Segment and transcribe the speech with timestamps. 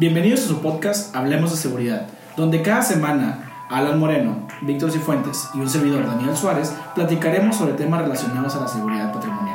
[0.00, 5.58] Bienvenidos a su podcast Hablemos de Seguridad, donde cada semana Alan Moreno, Víctor Cifuentes y
[5.60, 9.49] un servidor Daniel Suárez platicaremos sobre temas relacionados a la seguridad patrimonial.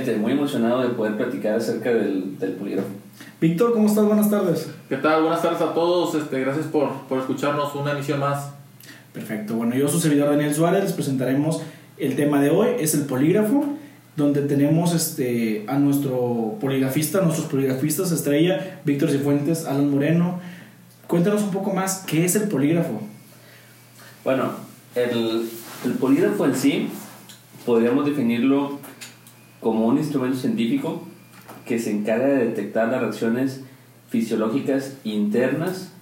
[0.00, 2.88] Excelente, muy emocionado de poder platicar acerca del, del polígrafo.
[3.38, 4.06] Víctor, ¿cómo estás?
[4.06, 4.70] Buenas tardes.
[4.88, 5.22] ¿Qué tal?
[5.22, 6.14] Buenas tardes a todos.
[6.14, 8.50] Este, gracias por, por escucharnos una emisión más.
[9.12, 9.56] Perfecto.
[9.56, 11.60] Bueno, yo, su servidor Daniel Suárez, les presentaremos
[11.98, 13.76] el tema de hoy, es el polígrafo,
[14.16, 20.40] donde tenemos este, a nuestro poligrafista, nuestros poligrafistas estrella, Víctor Cifuentes, Alan Moreno.
[21.08, 23.02] Cuéntanos un poco más, ¿qué es el polígrafo?
[24.24, 24.52] Bueno,
[24.94, 25.46] el,
[25.84, 26.88] el polígrafo en sí
[27.66, 28.78] podríamos definirlo
[29.60, 31.02] como un instrumento científico
[31.66, 33.60] que se encarga de detectar las reacciones
[34.08, 35.92] fisiológicas internas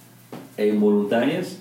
[0.57, 1.57] e involuntarias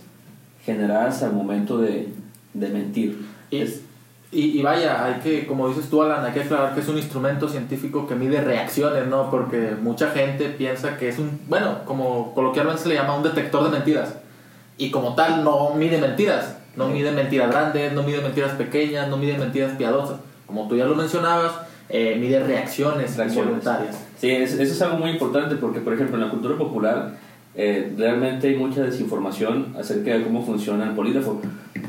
[0.64, 2.08] generadas al momento de,
[2.54, 3.26] de mentir.
[3.50, 3.82] Y, Es-
[4.30, 6.98] y, y vaya, hay que, como dices tú, Alan, hay que aclarar que es un
[6.98, 9.30] instrumento científico que mide reacciones, ¿no?
[9.30, 13.64] Porque mucha gente piensa que es un, bueno, como coloquialmente se le llama un detector
[13.64, 14.16] de mentiras.
[14.76, 16.56] Y como tal, no mide mentiras.
[16.76, 20.20] No mide mentiras grandes, no mide mentiras pequeñas, no mide mentiras piadosas.
[20.46, 21.52] Como tú ya lo mencionabas,
[21.88, 23.46] eh, mide reacciones, Reacciones.
[23.50, 23.96] voluntarias.
[24.20, 27.16] Sí, es- eso es algo muy importante porque, por ejemplo, en la cultura popular
[27.54, 31.40] eh, realmente hay mucha desinformación acerca de cómo funciona el polígrafo.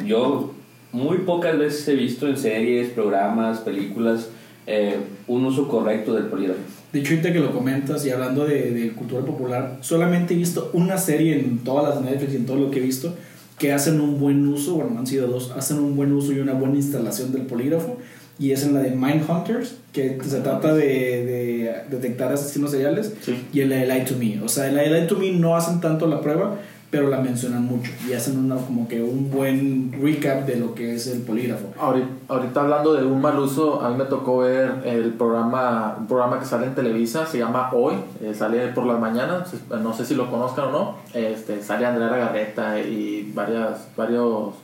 [0.06, 0.54] Yo
[0.92, 4.30] muy pocas veces he visto en series, programas, películas,
[4.66, 4.96] eh,
[5.28, 6.60] un uso correcto del polígrafo.
[6.92, 10.72] De hecho, ahorita que lo comentas y hablando de, de cultura popular, solamente he visto
[10.74, 13.14] una serie en todas las Netflix y en todo lo que he visto
[13.60, 16.54] que hacen un buen uso, bueno, han sido dos, hacen un buen uso y una
[16.54, 17.98] buena instalación del polígrafo,
[18.40, 23.48] y es en la de Mindhunters, que se trata de, de detectar asesinos seriales, Sí.
[23.54, 24.42] y en la de Lie to Me.
[24.44, 26.56] O sea, en la de Lie to Me no hacen tanto la prueba,
[26.92, 30.96] pero la mencionan mucho y hacen una, como que un buen recap de lo que
[30.96, 31.68] es el polígrafo.
[31.78, 36.08] Ahorita, ahorita hablando de un mal uso, a mí me tocó ver el programa, un
[36.08, 40.04] programa que sale en Televisa, se llama Hoy, eh, sale por las mañanas, no sé
[40.04, 44.56] si lo conozcan o no, este, sale Andrea Garreta y varias, varios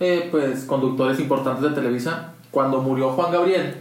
[0.00, 2.32] eh, pues, conductores importantes de Televisa.
[2.50, 3.74] Cuando murió Juan Gabriel,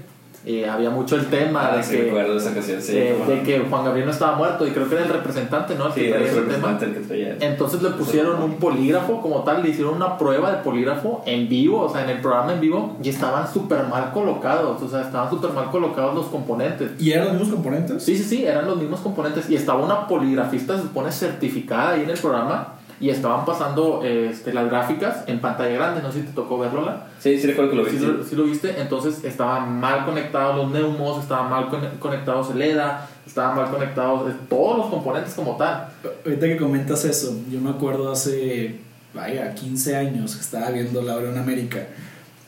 [0.46, 3.59] eh, había mucho el tema de, Ah, sí, que, recuerdo esa ocasión, sí, de- que
[3.69, 5.88] Juan Gabriel no estaba muerto y creo que era el representante, ¿no?
[5.88, 6.46] El Sí, que era traía el tema.
[6.69, 7.38] representante el que traía.
[7.41, 11.81] Entonces le pusieron un polígrafo como tal, le hicieron una prueba de polígrafo en vivo,
[11.81, 15.30] o sea, en el programa en vivo, y estaban súper mal colocados, o sea, estaban
[15.30, 16.91] súper mal colocados los componentes.
[17.01, 18.01] ¿Y eran los mismos componentes?
[18.03, 22.03] Sí, sí, sí, eran los mismos componentes, y estaba una poligrafista, se supone, certificada ahí
[22.03, 26.27] en el programa, y estaban pasando este, las gráficas en pantalla grande, no sé si
[26.27, 27.05] te tocó verlo, ¿la?
[27.19, 27.91] Sí, sí recuerdo que lo vi.
[27.91, 27.97] Sí,
[28.29, 28.35] sí.
[28.35, 33.55] lo, viste, entonces estaban mal conectados los neumos, estaban mal con- conectados el EDA, estaban
[33.55, 35.88] mal conectados eh, todos los componentes como tal.
[36.25, 38.79] Ahorita que comentas eso, yo me acuerdo hace,
[39.13, 41.88] vaya, 15 años que estaba viendo Laura en América.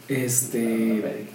[0.10, 1.28] Este.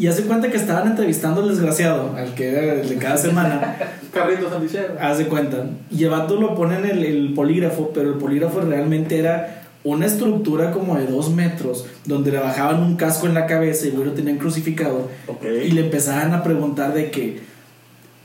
[0.00, 3.76] Y hace cuenta que estaban entrevistando al desgraciado, al que era el de cada semana.
[4.14, 4.94] Carritos Sandichero.
[4.98, 5.66] Hace cuenta.
[5.90, 10.06] Y el vato lo pone en el, el polígrafo, pero el polígrafo realmente era una
[10.06, 14.06] estructura como de dos metros, donde le bajaban un casco en la cabeza y luego
[14.06, 15.10] lo tenían crucificado.
[15.42, 17.40] Y le empezaban a preguntar de que,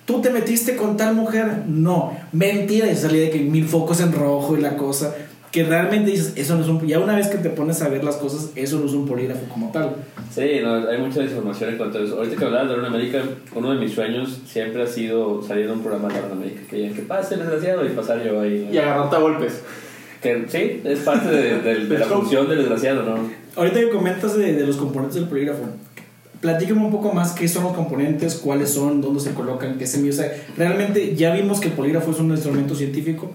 [0.06, 1.64] ¿tú te metiste con tal mujer?
[1.68, 2.90] No, mentira.
[2.90, 5.14] Y salía de que mil focos en rojo y la cosa.
[5.55, 6.85] Que realmente dices, eso no es un...
[6.85, 9.45] Ya una vez que te pones a ver las cosas, eso no es un polígrafo
[9.47, 9.95] como tal.
[10.29, 12.17] Sí, no, hay mucha desinformación en cuanto a eso.
[12.17, 13.23] Ahorita que hablabas de América,
[13.55, 16.59] uno de mis sueños siempre ha sido salir a un programa de América.
[16.69, 18.69] Que digan, que pase el desgraciado y pasar yo ahí.
[18.69, 19.61] Y agarrarte a golpes.
[20.21, 23.16] Que sí, es parte de, de- de la función del desgraciado, ¿no?
[23.55, 25.61] Ahorita que comentas de, de los componentes del polígrafo,
[26.41, 29.99] platícame un poco más qué son los componentes, cuáles son, dónde se colocan, qué se
[29.99, 30.09] mide.
[30.09, 33.31] O sea, realmente ya vimos que el polígrafo es un instrumento científico,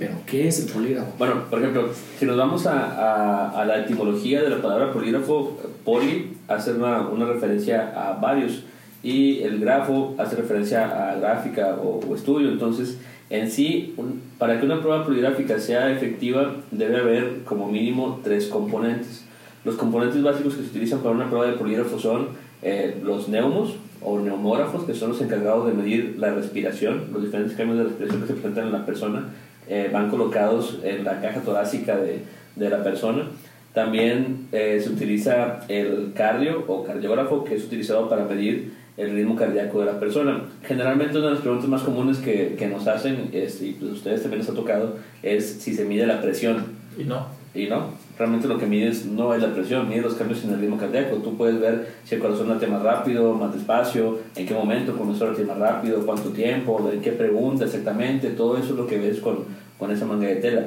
[0.00, 1.12] pero ¿qué es el polígrafo?
[1.18, 5.60] Bueno, por ejemplo, si nos vamos a, a, a la etimología de la palabra polígrafo,
[5.84, 8.62] poli hace una, una referencia a varios
[9.02, 12.48] y el grafo hace referencia a gráfica o, o estudio.
[12.50, 12.98] Entonces,
[13.28, 18.46] en sí, un- para que una prueba poligráfica sea efectiva, debe haber como mínimo tres
[18.46, 19.24] componentes.
[19.66, 22.28] Los componentes básicos que se utilizan para una prueba de polígrafo son
[22.62, 27.54] eh, los neumos o neumógrafos, que son los encargados de medir la respiración, los diferentes
[27.54, 29.24] cambios de respiración que se presentan en la persona
[29.70, 32.24] eh, van colocados en la caja torácica de,
[32.56, 33.28] de la persona.
[33.72, 39.36] También eh, se utiliza el cardio o cardiógrafo, que es utilizado para medir el ritmo
[39.36, 40.42] cardíaco de la persona.
[40.64, 44.22] Generalmente una de las preguntas más comunes que, que nos hacen, es, y pues ustedes
[44.22, 46.64] también les ha tocado, es si se mide la presión.
[46.98, 47.28] Y no.
[47.54, 47.90] Y no,
[48.20, 51.16] realmente lo que mides no es la presión, mides los cambios en el ritmo cardíaco.
[51.16, 55.24] Tú puedes ver si el corazón late más rápido, más despacio, en qué momento comenzó
[55.24, 58.98] a latir más rápido, cuánto tiempo, en qué pregunta exactamente, todo eso es lo que
[58.98, 59.38] ves con,
[59.78, 60.66] con esa manga de tela,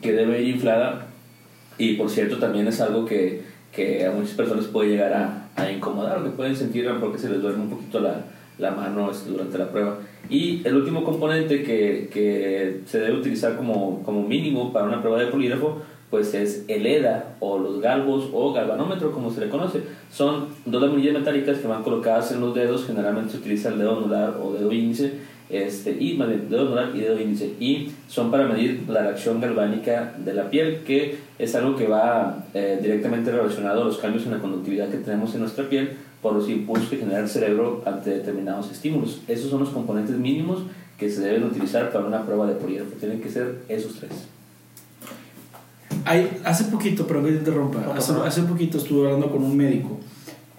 [0.00, 1.08] que debe ir inflada.
[1.76, 5.70] Y por cierto, también es algo que, que a muchas personas puede llegar a, a
[5.70, 8.24] incomodar, que pueden sentir porque se les duerme un poquito la,
[8.56, 9.98] la mano este, durante la prueba.
[10.30, 15.20] Y el último componente que, que se debe utilizar como, como mínimo para una prueba
[15.20, 15.82] de polígrafo
[16.14, 19.82] pues es el EDA o los galvos o galvanómetro como se le conoce.
[20.12, 23.96] Son dos laminillas metálicas que van colocadas en los dedos, generalmente se utiliza el dedo
[23.96, 25.14] anular o dedo índice,
[25.50, 30.34] este, y dedo anular y dedo índice, y son para medir la reacción galvánica de
[30.34, 34.38] la piel, que es algo que va eh, directamente relacionado a los cambios en la
[34.38, 38.70] conductividad que tenemos en nuestra piel por los impulsos que genera el cerebro ante determinados
[38.70, 39.20] estímulos.
[39.26, 40.60] Esos son los componentes mínimos
[40.96, 42.92] que se deben utilizar para una prueba de polígrafo.
[43.00, 44.28] Tienen que ser esos tres.
[46.04, 50.00] Hay, hace poquito, pero que te interrumpa, hace, hace poquito estuve hablando con un médico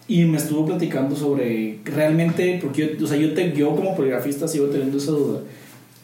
[0.07, 4.47] y me estuvo platicando sobre realmente, porque yo, o sea, yo, te, yo como poligrafista
[4.47, 5.41] sigo teniendo esa duda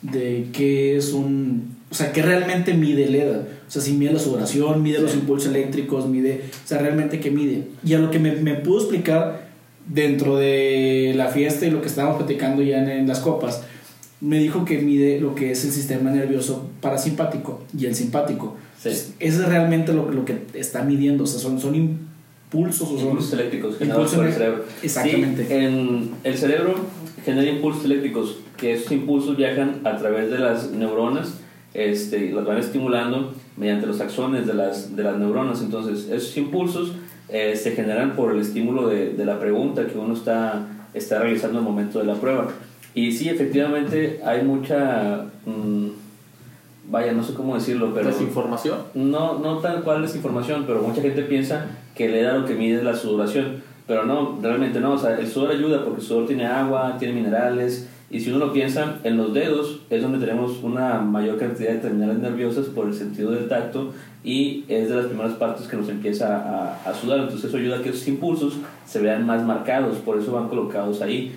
[0.01, 3.47] de qué es un, o sea, qué realmente mide el EDA.
[3.67, 7.31] O sea, si mide la sudoración, mide los impulsos eléctricos, mide, o sea, realmente qué
[7.31, 7.67] mide.
[7.85, 9.49] Y a lo que me, me pudo explicar
[9.87, 13.63] dentro de la fiesta y lo que estábamos platicando ya en, en las copas,
[14.21, 18.55] me dijo que mide lo que es el sistema nervioso parasimpático y el simpático.
[18.79, 18.89] Sí.
[18.89, 21.23] Eso es realmente lo, lo, que está midiendo.
[21.23, 24.65] O sea, son, son impulsos o son impulsos eléctricos generados por el cerebro.
[24.83, 25.45] Exactamente.
[25.45, 26.75] Sí, en el cerebro
[27.25, 31.39] genera impulsos eléctricos, que esos impulsos viajan a través de las neuronas,
[31.73, 35.61] este, las van estimulando mediante los axones de las, de las neuronas.
[35.61, 36.93] Entonces, esos impulsos
[37.29, 41.57] eh, se generan por el estímulo de, de la pregunta que uno está, está realizando
[41.57, 42.51] al momento de la prueba.
[42.93, 45.25] Y sí, efectivamente hay mucha...
[45.45, 45.89] Mmm,
[46.89, 48.09] vaya, no sé cómo decirlo, pero...
[48.09, 48.77] ¿Desinformación?
[48.93, 52.83] No, no tal cual desinformación, pero mucha gente piensa que el EDA lo que mide
[52.83, 56.45] la sudoración, pero no, realmente no, o sea, el sudor ayuda porque el sudor tiene
[56.45, 60.99] agua, tiene minerales, y si uno lo piensa, en los dedos es donde tenemos una
[60.99, 65.33] mayor cantidad de terminales nerviosas por el sentido del tacto y es de las primeras
[65.33, 68.99] partes que nos empieza a, a sudar, entonces eso ayuda a que esos impulsos se
[68.99, 71.33] vean más marcados, por eso van colocados ahí.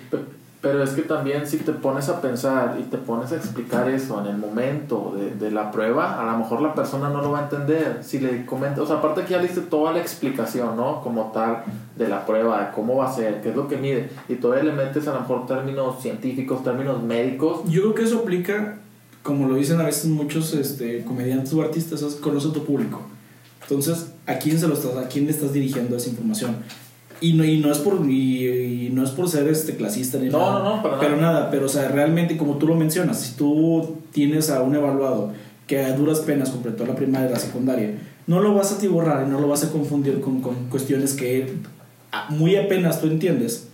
[0.65, 4.19] Pero es que también si te pones a pensar y te pones a explicar eso
[4.19, 7.41] en el momento de, de, la prueba, a lo mejor la persona no lo va
[7.41, 7.99] a entender.
[8.01, 11.01] Si le comentas, o sea, aparte que ya le diste toda la explicación, ¿no?
[11.01, 11.65] Como tal,
[11.95, 14.63] de la prueba, de cómo va a ser, qué es lo que mide, y todavía
[14.63, 17.61] le metes a lo mejor términos científicos, términos médicos.
[17.65, 18.79] Yo creo que eso aplica,
[19.21, 23.03] como lo dicen a veces muchos este, comediantes o artistas, es conoce a tu público.
[23.61, 26.55] Entonces, ¿a quién, se lo estás, ¿a quién le estás dirigiendo esa información?
[27.21, 30.29] Y no, y no es por y, y, no es por ser este clasista ni
[30.29, 30.59] no, nada.
[30.59, 31.33] No, no, para pero nada.
[31.33, 35.31] nada, pero o sea, realmente como tú lo mencionas, si tú tienes a un evaluado
[35.67, 37.91] que a duras penas completó la primaria y la secundaria,
[38.27, 41.53] no lo vas a tiborrar y no lo vas a confundir con, con cuestiones que
[42.29, 43.67] muy apenas tú entiendes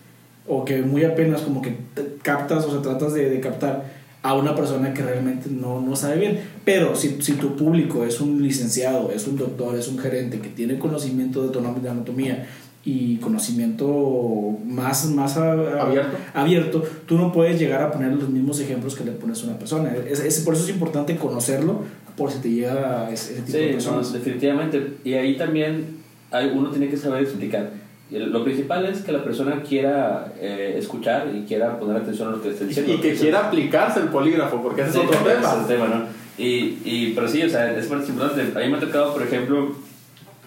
[0.47, 1.77] o que muy apenas como que
[2.21, 6.17] captas o sea, tratas de, de captar a una persona que realmente no, no sabe
[6.17, 6.39] bien.
[6.63, 10.49] Pero si, si, tu público es un licenciado, es un doctor, es un gerente que
[10.49, 12.47] tiene conocimiento de, de anatomía
[12.83, 16.17] y conocimiento más, más a, a, abierto.
[16.33, 19.59] abierto, tú no puedes llegar a poner los mismos ejemplos que le pones a una
[19.59, 19.93] persona.
[20.09, 21.83] Es, es, por eso es importante conocerlo,
[22.17, 24.07] por si te llega ese, ese tipo sí, de personas.
[24.07, 24.93] No, definitivamente.
[25.03, 26.01] Y ahí también
[26.31, 27.69] hay, uno tiene que saber explicar.
[28.09, 32.41] Lo principal es que la persona quiera eh, escuchar y quiera poner atención a lo
[32.41, 32.93] que le esté diciendo.
[32.93, 35.39] Y que quiera aplicarse el polígrafo, porque ese sí, es otro tema.
[35.39, 36.05] Es el tema ¿no?
[36.37, 38.59] y, y, pero sí, o sea, es importante.
[38.59, 39.75] A mí me ha tocado, por ejemplo,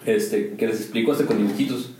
[0.05, 1.94] este, que les explico hasta con dibujitos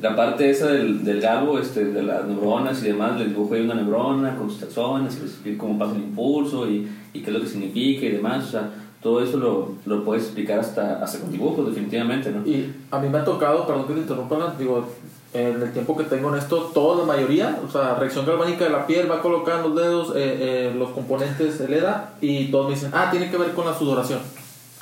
[0.00, 3.62] la parte esa del, del galvo, este, de las neuronas y demás, les dibujo ahí
[3.62, 5.20] una neurona con sus taxones,
[5.58, 8.46] cómo pasa el impulso y, y, qué es lo que significa y demás.
[8.46, 8.70] O sea,
[9.02, 12.46] todo eso lo, lo puedes explicar hasta, hasta con dibujos, definitivamente, ¿no?
[12.46, 14.86] Y a mí me ha tocado, perdón que te interrumpa, digo,
[15.34, 18.70] en el tiempo que tengo en esto, toda la mayoría, o sea, reacción galvánica de
[18.70, 22.74] la piel, va en los dedos eh, eh, los componentes del EDA y todos me
[22.74, 24.20] dicen, ah, tiene que ver con la sudoración.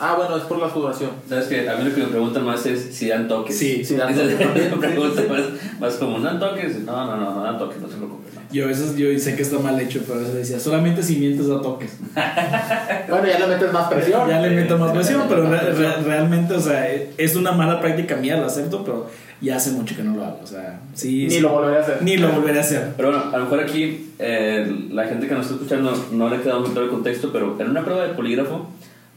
[0.01, 1.11] Ah, bueno, es por la sudoración.
[1.29, 3.57] Sabes que a mí lo que me preguntan más es si dan toques.
[3.57, 4.33] Sí, sí dan toques.
[4.41, 5.41] Esa me pregunta más,
[5.79, 6.81] más como, ¿dan toques?
[6.85, 8.35] No, no, no, no dan toques, no se preocupen.
[8.35, 8.41] No.
[8.51, 11.17] Yo a veces yo sé que está mal hecho, pero a veces decía, solamente si
[11.17, 11.99] mientes da toques.
[13.09, 14.29] bueno, ya le metes más presión.
[14.29, 18.17] Ya le meto más presión, pero re, re, realmente, o sea, es una mala práctica
[18.17, 19.07] mía, lo acepto, pero
[19.43, 20.41] ya hace mucho que no lo hago.
[20.43, 21.25] O sea, sí.
[21.25, 22.03] Ni sí, lo volveré a hacer.
[22.03, 22.95] Ni lo volveré a hacer.
[22.97, 26.37] Pero bueno, a lo mejor aquí eh, la gente que nos está escuchando no le
[26.37, 28.69] ha quedado muy claro el contexto, pero en una prueba de polígrafo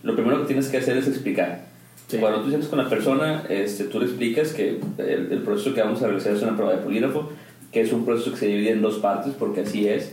[0.04, 1.66] lo primero que tienes que hacer es explicar.
[2.08, 2.18] Sí.
[2.18, 5.82] Cuando tú sientes con la persona, este, tú le explicas que el, el, proceso que
[5.82, 7.32] vamos a realizar es una prueba de polígrafo,
[7.72, 10.12] que es un proceso que se divide en dos partes, porque así es.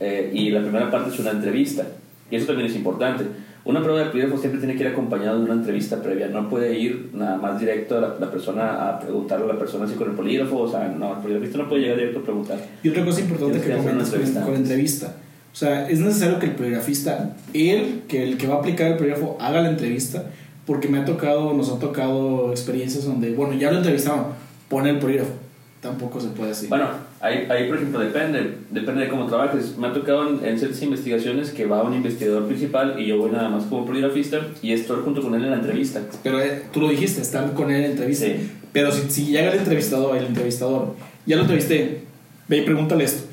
[0.00, 1.86] Eh, y la primera parte es una entrevista.
[2.30, 3.24] Y eso también es importante.
[3.64, 6.28] una prueba de polígrafo siempre tiene que ir acompañado de una entrevista previa.
[6.28, 9.86] No puede ir nada más directo a la, la persona a preguntarle a la persona
[9.86, 10.60] si con el polígrafo.
[10.60, 12.58] O sea, no, el poligrafista no puede llegar directo a preguntar.
[12.82, 15.14] Y otra cosa importante que que con, entrevista con entrevista.
[15.52, 18.96] O sea, es necesario que el poligrafista, él, que el que va a aplicar el
[18.96, 20.24] polígrafo, haga la entrevista,
[20.66, 24.26] porque me ha tocado, nos ha tocado experiencias donde, bueno, ya lo entrevistaron,
[24.68, 25.32] pone el polígrafo.
[25.80, 26.66] Tampoco se puede así.
[26.66, 26.88] Bueno,
[27.20, 29.78] ahí, ahí, por ejemplo, depende, depende de cómo trabajes.
[29.78, 33.30] Me ha tocado en, en ciertas investigaciones que va un investigador principal y yo voy
[33.30, 36.02] nada más como poligrafista y estoy junto con él en la entrevista.
[36.24, 38.26] Pero eh, tú lo dijiste, están con él en la entrevista.
[38.26, 38.50] Sí.
[38.72, 40.94] Pero si, si llega el entrevistador, el entrevistador,
[41.26, 42.00] ya lo entrevisté,
[42.48, 43.27] ve y pregúntale esto.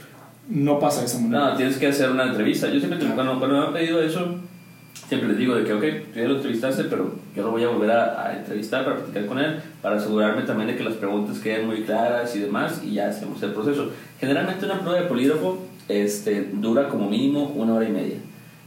[0.49, 1.51] No pasa de esa manera.
[1.51, 2.67] No, tienes que hacer una entrevista.
[2.69, 4.35] Yo siempre, te- cuando, cuando me han pedido eso,
[5.07, 5.83] siempre les digo de que, ok,
[6.13, 9.25] tú ya lo entrevistaste, pero yo lo voy a volver a, a entrevistar para platicar
[9.25, 12.93] con él, para asegurarme también de que las preguntas queden muy claras y demás, y
[12.93, 13.89] ya hacemos el proceso.
[14.19, 15.59] Generalmente una prueba de polígrafo
[15.89, 18.17] este, dura como mínimo una hora y media.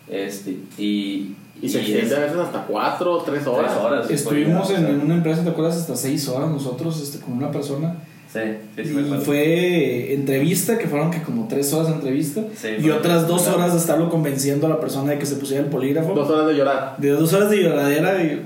[0.08, 3.72] Este, y, Y se es- extiende a veces hasta 4 o 3 horas.
[3.72, 4.10] Tres horas.
[4.10, 5.76] Estuvimos en una empresa, ¿te acuerdas?
[5.76, 7.94] Hasta seis horas nosotros este, con una persona.
[8.32, 8.40] Sí,
[8.76, 12.42] sí, sí, Y fue entrevista, que fueron que como tres horas de entrevista.
[12.54, 15.64] Sí, y otras dos horas de estarlo convenciendo a la persona de que se pusiera
[15.64, 16.12] el polígrafo.
[16.12, 16.96] Dos horas de llorar.
[16.98, 18.22] De dos horas de lloradera.
[18.22, 18.42] Y,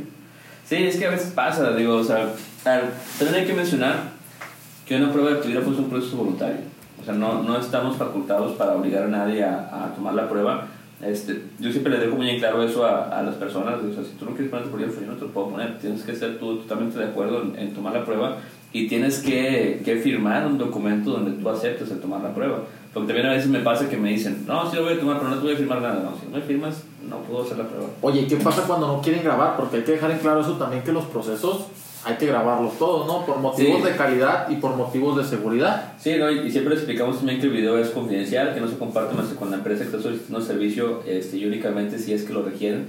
[0.73, 4.13] Sí, es que a veces pasa, digo, o sea, también hay que mencionar
[4.87, 6.57] que una prueba de polígrafo es un proceso voluntario.
[7.01, 10.69] O sea, no, no estamos facultados para obligar a nadie a, a tomar la prueba.
[11.03, 13.83] Este, yo siempre le dejo muy en claro eso a, a las personas.
[13.83, 15.79] O sea, si tú no quieres poner tu polígrafo, yo no te lo puedo poner.
[15.79, 18.39] Tienes que ser tú totalmente de acuerdo en, en tomar la prueba
[18.73, 22.61] y tienes que, que firmar un documento donde tú aceptes el tomar la prueba.
[22.93, 25.19] Porque también a veces me pasa que me dicen, no, sí lo voy a tomar,
[25.19, 26.03] pero no te voy a firmar nada.
[26.03, 27.87] No, si no me firmas, no puedo hacer la prueba.
[28.03, 29.57] Oye, ¿qué pasa cuando no quieren grabar?
[29.57, 31.67] Porque hay que dejar en claro eso también que los procesos
[32.05, 33.25] hay que grabarlos todos, ¿no?
[33.25, 33.85] Por motivos Sí.
[33.85, 35.93] de calidad y por motivos de seguridad.
[35.99, 36.31] Sí, ¿no?
[36.31, 39.37] y, siempre explicamos también que el video es confidencial, que no se comparte más que
[39.37, 42.43] con la empresa que está solicitando el servicio este, y únicamente si es que lo
[42.43, 42.87] requieren.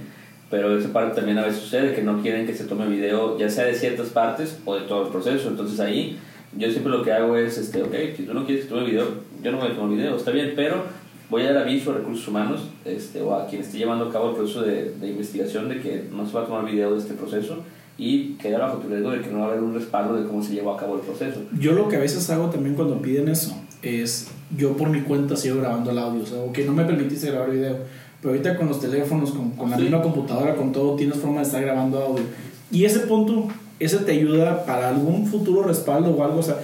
[0.54, 3.50] Pero esa parte también a veces sucede, que no quieren que se tome video, ya
[3.50, 5.48] sea de ciertas partes o de todo el proceso.
[5.48, 6.16] Entonces ahí
[6.56, 9.04] yo siempre lo que hago es, este, ok, si tú no quieres que tome video,
[9.42, 10.84] yo no voy a tomar video, está bien, pero
[11.28, 14.30] voy a dar aviso a recursos humanos este, o a quien esté llevando a cabo
[14.30, 17.14] el proceso de, de investigación de que no se va a tomar video de este
[17.14, 17.64] proceso
[17.98, 20.40] y queda bajo tu riesgo de que no va a haber un respaldo de cómo
[20.40, 21.40] se llevó a cabo el proceso.
[21.58, 25.36] yo lo que a veces hago también cuando piden eso es yo por mi cuenta
[25.36, 26.22] sigo grabando el audio.
[26.22, 27.78] O sea, que no me permitiste grabar video.
[28.24, 29.82] Pero ahorita con los teléfonos, con, con la Sí.
[29.82, 32.24] misma computadora, con todo, tienes forma de estar grabando audio.
[32.70, 36.38] Y ese punto, ese te ayuda para algún futuro respaldo o algo.
[36.38, 36.56] O sea,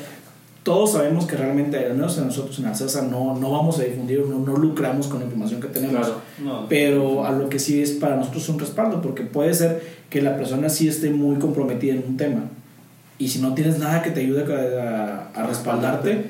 [0.62, 4.25] todos sabemos que realmente, al menos en nosotros en Acesa, no, no vamos a difundir,
[4.26, 5.99] no, no lucramos con la información que tenemos.
[5.99, 6.14] Claro.
[6.43, 6.67] No.
[6.71, 10.38] Pero a lo que sí es para nosotros un respaldo, porque puede ser que la
[10.38, 12.40] persona sí esté muy comprometida en un tema.
[13.19, 16.25] Y si no tienes nada que te ayude a, a- a respaldarte,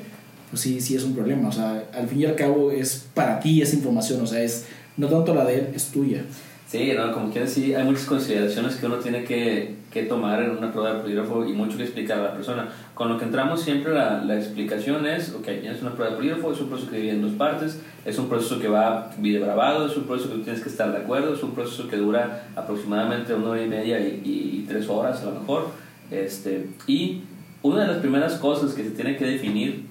[0.49, 1.47] pues sí, sí es un problema.
[1.47, 4.19] O sea, al fin y al cabo es para ti esa información.
[4.21, 4.65] O sea, es
[4.97, 6.23] no tanto la de él, es tuya.
[6.67, 10.51] Sí, no, como quieras, sí, hay muchas consideraciones que uno tiene que, que tomar en
[10.51, 12.69] una prueba de polígrafo y mucho que explicar a la persona.
[12.93, 16.17] Con lo que entramos siempre la, la explicación es, ok, ya es una prueba de
[16.17, 19.43] polígrafo, es un proceso que divide en dos partes, es un proceso que va video
[19.43, 21.97] grabado, es un proceso que tú tienes que estar de acuerdo, es un proceso que
[21.97, 25.67] dura aproximadamente una hora y media y tres horas a lo mejor.
[26.09, 27.21] Este, y
[27.63, 29.85] una de las primeras cosas que se tiene que definir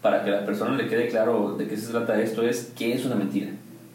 [0.00, 2.94] para que a la persona le quede claro de qué se trata esto es qué
[2.94, 3.48] es una mentira.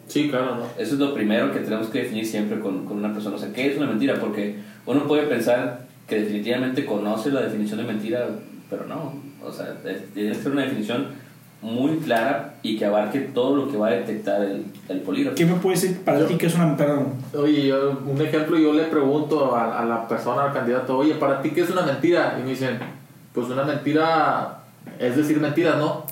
[0.08, 0.62] Sí, claro, ¿no?
[0.78, 3.36] Eso es lo primero que tenemos que definir siempre con, con una persona.
[3.36, 4.14] O sea, ¿qué es una mentira?
[4.20, 8.28] Porque uno puede pensar que definitivamente conoce la definición de mentira,
[8.68, 9.14] pero no.
[9.44, 9.74] O sea,
[10.14, 11.06] tiene que ser una definición
[11.62, 15.34] muy clara y que abarque todo lo que va a detectar el, el polígrafo.
[15.36, 17.14] ¿Qué me puedes decir para Yo- ti que es una perdón?
[17.34, 21.40] Oye, yo, un ejemplo, yo le pregunto a, a la persona, al candidato, oye, ¿para
[21.40, 22.36] ti qué es una mentira?
[22.38, 22.78] Y me dicen,
[23.32, 24.58] pues una mentira
[24.98, 26.04] es decir mentiras, ¿no?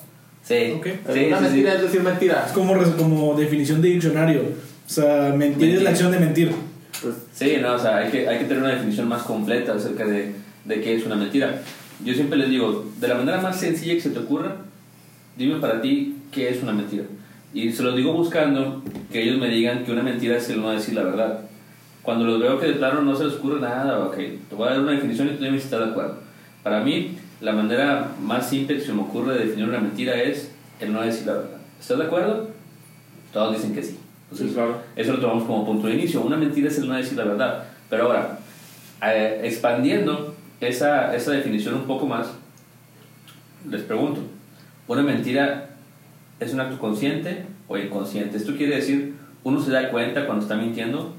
[0.42, 0.86] Sí, Ok.
[1.12, 1.50] sí, una sí, sí.
[1.50, 2.46] mentira es decir mentiras.
[2.48, 4.40] Es como, como definición de diccionario.
[4.42, 5.82] O sea, mentir es Mentir.
[5.82, 6.52] la acción de mentir.
[7.00, 10.04] Pues, Sí, no, o sea, hay que, hay que tener una definición más completa acerca
[10.04, 10.32] de,
[10.64, 11.62] de qué es una mentira.
[12.04, 14.56] Yo siempre les digo, de la manera más sencilla que se te ocurra,
[15.36, 17.04] dime para ti qué es una mentira.
[17.54, 18.82] Y se los digo buscando
[19.12, 21.40] que ellos me digan que una mentira es el no decir la verdad.
[22.02, 24.72] Cuando los veo que de plano no se les ocurre nada, ok, te voy a
[24.72, 26.18] dar una definición y tú debes estar de acuerdo.
[26.64, 30.52] Para mí, la manera más simple que se me ocurre de definir una mentira es
[30.78, 31.58] el no decir la verdad.
[31.80, 32.50] ¿Estás de acuerdo?
[33.32, 33.98] Todos dicen que sí.
[34.30, 34.80] Entonces, Sí, claro.
[34.96, 36.22] Eso lo tomamos como punto de inicio.
[36.22, 37.64] Una mentira es el no decir la verdad.
[37.90, 38.38] Pero ahora,
[39.04, 42.28] eh, expandiendo esa, esa definición un poco más,
[43.68, 44.22] les pregunto,
[44.86, 45.70] ¿una mentira
[46.38, 48.36] es un acto consciente o inconsciente?
[48.36, 51.14] Esto quiere decir, uno se da cuenta cuando está mintiendo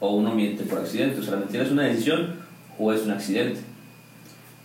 [0.00, 1.20] o uno miente por accidente.
[1.20, 2.36] O sea, la mentira es una decisión
[2.78, 3.71] o es un accidente.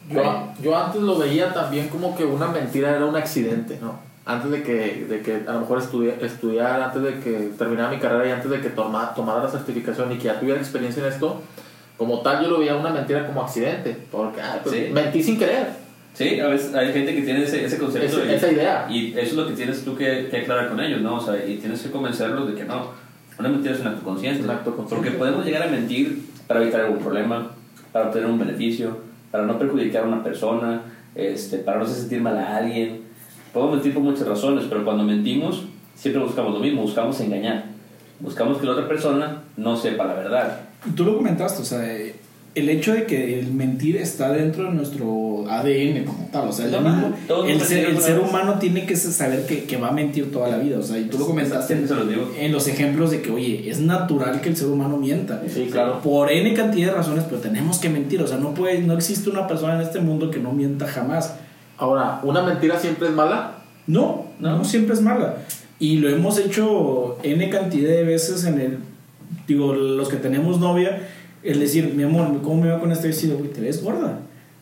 [0.10, 4.06] Yo, yo antes lo veía también como que una mentira era un accidente, ¿no?
[4.26, 7.98] antes de que, de que a lo mejor estudi estudiar, antes de que terminara mi
[7.98, 11.14] carrera y antes de que toma, tomara la certificación y que ya tuviera experiencia en
[11.14, 11.42] esto,
[11.98, 14.90] como tal yo lo veía una mentira como accidente, porque ah, pues, Sí.
[14.92, 15.68] mentí sin querer.
[16.14, 18.26] Sí, a veces hay gente que tiene ese, ese concepto.
[18.26, 18.88] Y- esa idea.
[18.90, 21.16] Y eso es lo que tienes tú que, que aclarar con ellos, ¿no?
[21.16, 22.92] O sea, y tienes que convencerlos de que no,
[23.40, 24.44] una mentira es un acto consciente.
[24.44, 24.96] Un acto consciente.
[25.10, 27.52] Porque podemos llegar a mentir para evitar algún problema,
[27.94, 28.98] para obtener un beneficio,
[29.31, 30.81] para no perjudicar a una persona,
[31.15, 33.01] este, para no hacer sentir mal a alguien.
[33.53, 35.65] Podemos mentir por muchas razones, pero cuando mentimos
[35.96, 37.65] siempre buscamos lo mismo, buscamos engañar.
[38.19, 40.62] Buscamos que la otra persona no sepa la verdad.
[40.96, 41.84] Tú lo comentaste, o sea,
[42.60, 46.66] el hecho de que el mentir está dentro de nuestro ADN como tal, o sea,
[46.66, 47.14] el, mismo-
[47.48, 50.80] el ser, el humano tiene que saber que, que va a mentir toda la vida,
[50.80, 51.74] o sea, y tú lo comentaste
[52.40, 55.42] en los ejemplos de que, oye, es natural que el ser humano mienta.
[55.48, 56.02] Sí, claro.
[56.02, 59.30] Por N cantidad de razones, pero tenemos que mentir, o sea, no, puede, no existe
[59.30, 61.36] una persona en este mundo que no mienta jamás.
[61.78, 63.60] Ahora, ¿una mentira siempre es mala?
[63.86, 64.64] No, no, No.
[64.66, 65.38] siempre es mala.
[65.80, 68.78] Y lo hemos hecho N cantidad de veces en el.
[69.48, 71.08] Digo, los que tenemos novia,
[71.44, 73.38] el decir, mi amor, ¿cómo me va con este vestido?
[73.38, 74.20] Güey, te ves gorda.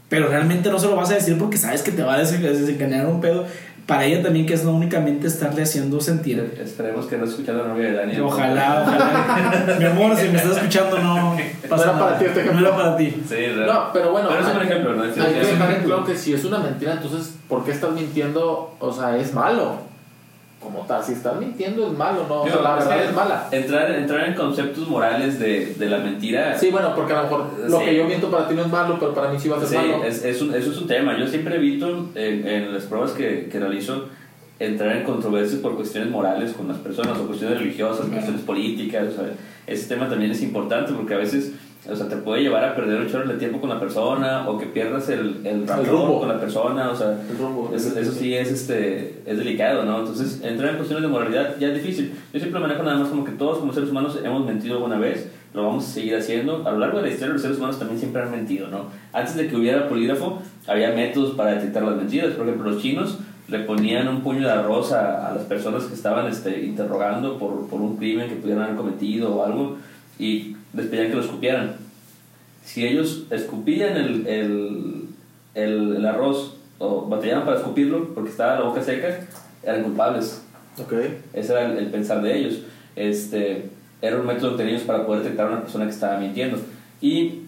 [0.10, 2.42] Pero realmente no se lo vas a decir porque sabes que te va a desen-
[2.42, 3.46] desencadenar un pedo.
[3.88, 6.58] Para ella también, que es no únicamente estarle haciendo sentir.
[6.60, 8.22] Esperemos que no escuche a la novia de Daniel.
[8.24, 9.76] Ojalá, ojalá.
[9.78, 11.38] mi amor, si me estás escuchando, no
[11.70, 12.06] pasa era nada.
[12.08, 12.62] para ti este ejemplo.
[12.62, 13.16] No era para ti.
[13.30, 13.68] Sí, real.
[13.68, 15.04] No, pero bueno, Pero es un ejemplo, ¿no?
[15.04, 17.92] Hay Es- que dejar en claro que si es una mentira, entonces, ¿por qué estás
[17.92, 18.76] mintiendo?
[18.80, 19.76] O sea, es malo.
[20.66, 22.42] Como tal, si estás mintiendo es malo, ¿no?
[22.42, 23.48] O sea, la verdad es mala.
[23.52, 26.58] Entrar, entrar en conceptos morales de, de la mentira.
[26.58, 27.86] Sí, bueno, porque a lo mejor lo Sí.
[27.86, 29.70] que yo miento para ti no es malo, pero para mí sí va a ser
[29.70, 30.04] Sí, malo.
[30.04, 31.18] es, es un, eso es un tema.
[31.18, 34.10] Yo siempre evito en, en las pruebas que, que realizo
[34.60, 39.08] entrar en controversias por cuestiones morales con las personas o cuestiones religiosas, cuestiones políticas.
[39.10, 39.32] o sea,
[39.68, 41.52] ese tema también es importante porque a veces
[41.90, 44.58] o sea, te puede llevar a perder ocho horas de tiempo con la persona o
[44.58, 46.20] que pierdas el, el rapport rumbo.
[46.20, 46.90] con la persona.
[46.90, 47.72] O sea, El rumbo.
[47.76, 50.00] eso, eso sí es, este, es delicado, ¿no?
[50.00, 52.14] Entonces, entrar en cuestiones de moralidad ya es difícil.
[52.34, 55.30] Yo siempre manejo nada más como que todos como seres humanos hemos mentido alguna vez,
[55.54, 56.68] lo vamos a seguir haciendo.
[56.68, 58.88] A lo largo de la historia los seres humanos también siempre han mentido, ¿no?
[59.14, 62.34] Antes de que hubiera polígrafo, había métodos para detectar las mentiras.
[62.34, 65.94] Por ejemplo, los chinos le ponían un puño de arroz a, a las personas que
[65.94, 69.78] estaban este, interrogando por, por un crimen que pudieran haber cometido o algo
[70.18, 71.85] y les pedían que lo escupieran.
[72.66, 75.06] Si ellos escupían el, el,
[75.54, 79.28] el, el arroz o batallaban para escupirlo porque estaba la boca seca,
[79.64, 80.42] eran culpables.
[80.78, 80.94] Ok.
[81.34, 82.60] Ese era el, el pensar de ellos.
[82.96, 83.70] Este,
[84.02, 86.58] era un método que tenían ellos para poder detectar a una persona que estaba mintiendo.
[87.02, 87.44] Y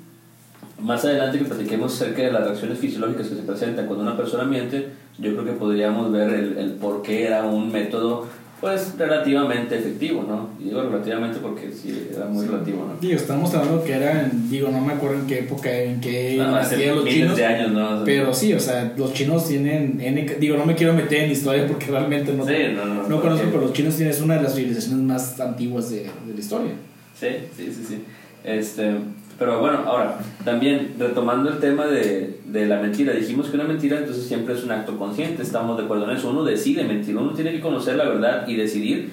[0.79, 4.43] más adelante que platiquemos acerca de las reacciones fisiológicas que se presentan cuando una persona
[4.43, 8.27] miente, yo creo que podríamos ver el, el por qué era un método
[8.59, 10.49] pues relativamente efectivo, ¿no?
[10.59, 12.99] Y digo relativamente porque sí, era muy relativo, ¿no?
[12.99, 16.35] Digo, estamos hablando que era, en- digo, no me acuerdo en qué época, en qué
[16.37, 17.37] No, los chinos.
[17.37, 18.03] de años, ¿no?
[18.03, 19.99] Pero sí, o sea, los chinos tienen.
[20.01, 23.07] N- digo, no me quiero meter en historia porque realmente no, Sí, no, no, no
[23.09, 26.33] no, conozco, pero los chinos tienen, es una de las civilizaciones más antiguas de, de
[26.33, 26.71] la historia.
[27.19, 28.03] Sí, sí, sí, sí.
[28.43, 28.95] Este,
[29.37, 33.99] pero bueno, ahora, también retomando el tema de, de la mentira, dijimos que una mentira
[33.99, 37.31] entonces siempre es un acto consciente, estamos de acuerdo en eso, uno decide mentir, uno
[37.31, 39.11] tiene que conocer la verdad y decidir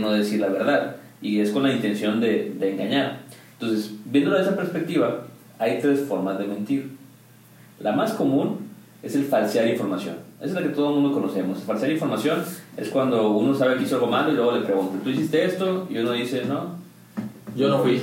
[0.00, 3.20] no decir la verdad, y es con la intención de, de engañar.
[3.60, 5.24] Entonces, viéndolo de esa perspectiva,
[5.58, 6.90] hay tres formas de mentir.
[7.80, 8.58] La más común
[9.02, 10.16] es el falsear información.
[10.40, 11.58] Esa es la que todo el mundo conocemos.
[11.58, 12.42] Falsear información
[12.76, 15.86] es cuando uno sabe que hizo algo malo y luego le pregunta, ¿tú hiciste esto?
[15.90, 16.76] Y uno dice, no,
[17.56, 18.00] Yo no fui.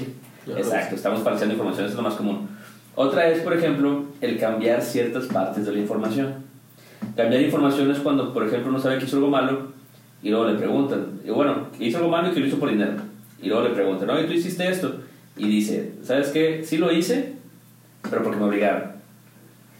[0.48, 2.48] No Exacto, estamos falseando información, eso es lo más común.
[2.96, 6.46] Otra es, por ejemplo, el cambiar ciertas partes de la información.
[7.16, 9.74] Cambiar información es cuando, por ejemplo, uno sabe que hizo algo malo
[10.24, 12.94] y luego le preguntan, y bueno, hizo algo malo y que lo hizo por dinero.
[13.42, 14.96] Y luego le preguntan, oye, tú hiciste esto.
[15.38, 16.64] Y dice, ¿sabes qué?
[16.64, 17.34] Sí lo hice,
[18.10, 18.94] pero porque me obligaron.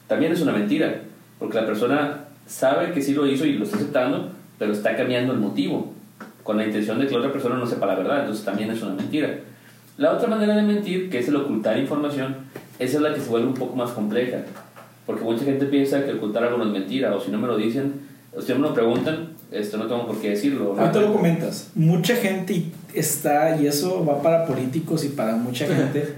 [0.08, 1.01] También es una mentira,
[1.39, 5.34] porque la persona sabe que sí lo hizo y lo está aceptando, pero está cambiando
[5.34, 5.93] el motivo,
[6.43, 8.82] con la intención de que la otra persona no sepa la verdad, entonces también es
[8.84, 9.39] una mentira.
[9.97, 12.36] La otra manera de mentir, que es el ocultar información,
[12.79, 14.39] esa es la que se vuelve un poco más compleja,
[15.05, 17.55] porque mucha gente piensa que ocultar algo no es mentira, o si no me lo
[17.55, 17.93] dicen,
[18.36, 20.75] o si no me lo preguntan, esto no tengo por qué decirlo.
[20.77, 21.71] Ahorita lo comentas.
[21.75, 26.15] Mucha gente está, y eso va para políticos y para mucha gente,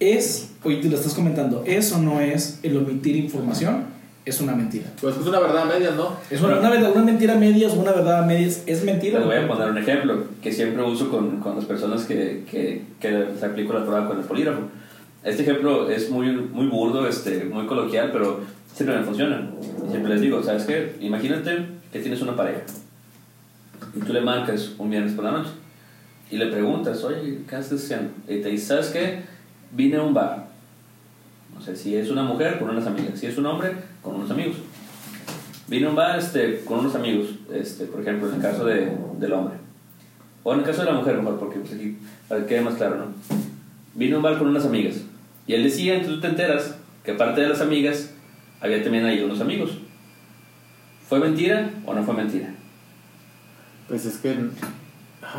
[0.00, 3.84] es, hoy te lo estás comentando, es o no es el omitir información,
[4.26, 4.86] es una mentira.
[5.00, 6.16] Pues es una verdad a medias, ¿no?
[6.30, 9.18] Es una, una, verdad- una mentira a medias o una verdad a medias, es mentira.
[9.20, 12.82] Les voy a poner un ejemplo que siempre uso con, con las personas que, que,
[13.00, 14.60] que les aplico la prueba con el polígrafo.
[15.24, 18.40] Este ejemplo es muy, muy burdo, este, muy coloquial, pero
[18.74, 19.48] siempre me funciona.
[19.90, 20.96] Siempre les digo, ¿sabes qué?
[21.00, 22.60] Imagínate que tienes una pareja
[23.94, 25.50] y tú le marcas un viernes por la noche
[26.30, 28.10] y le preguntas, oye, ¿qué estás haciendo?
[28.28, 29.20] Y te dice, ¿sabes qué?
[29.72, 30.48] Vine a un bar.
[31.56, 33.18] No sé, si es una mujer, con unas amigas.
[33.18, 34.56] Si es un hombre, con unos amigos.
[35.68, 38.92] Vino a un bar este, con unos amigos, este, por ejemplo, en el caso de,
[39.18, 39.56] del hombre.
[40.44, 42.74] O en el caso de la mujer, mejor, porque pues aquí, para que quede más
[42.74, 43.06] claro, ¿no?
[43.94, 44.96] Vino a un bar con unas amigas.
[45.46, 48.12] Y él decía, entonces tú te enteras que aparte de las amigas,
[48.60, 49.78] había también ahí unos amigos.
[51.08, 52.50] ¿Fue mentira o no fue mentira?
[53.88, 54.36] Pues es que.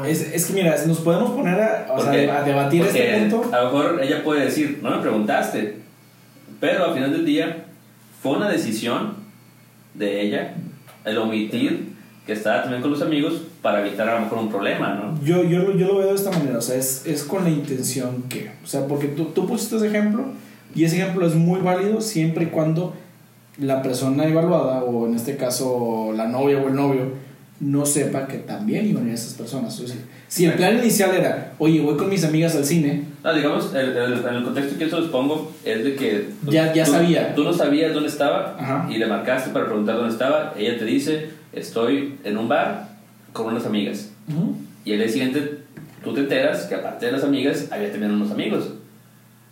[0.05, 3.29] Es, es que mira, si nos podemos poner a, o sea, a debatir porque este
[3.29, 3.55] punto.
[3.55, 5.86] A lo mejor ella puede decir, no me preguntaste,
[6.59, 7.65] pero al final del día
[8.21, 9.15] fue una decisión
[9.93, 10.55] de ella
[11.05, 14.93] el omitir que estaba también con los amigos para evitar a lo mejor un problema,
[14.95, 15.23] ¿no?
[15.23, 18.23] Yo, yo, yo lo veo de esta manera, o sea, es, es con la intención
[18.23, 20.25] que, o sea, porque tú, tú pusiste ese ejemplo
[20.75, 22.93] y ese ejemplo es muy válido siempre y cuando
[23.57, 27.13] la persona evaluada, o en este caso la novia o el novio,
[27.59, 29.73] no sepa que también iban a esas personas.
[29.75, 33.33] Es decir, si el plan inicial era, oye, voy con mis amigas al cine, No,
[33.33, 36.53] digamos, el, el- en el contexto que yo se los pongo es de que pues,
[36.53, 37.35] Ya- ya tú, sabía.
[37.35, 38.87] Tú no sabías dónde estaba Ajá.
[38.89, 40.53] y le marcaste para preguntar dónde estaba.
[40.57, 42.89] Ella te dice, estoy en un bar
[43.33, 44.09] con unas amigas.
[44.85, 45.59] Y el día siguiente
[46.03, 48.69] tú te enteras que aparte de las amigas había también unos amigos.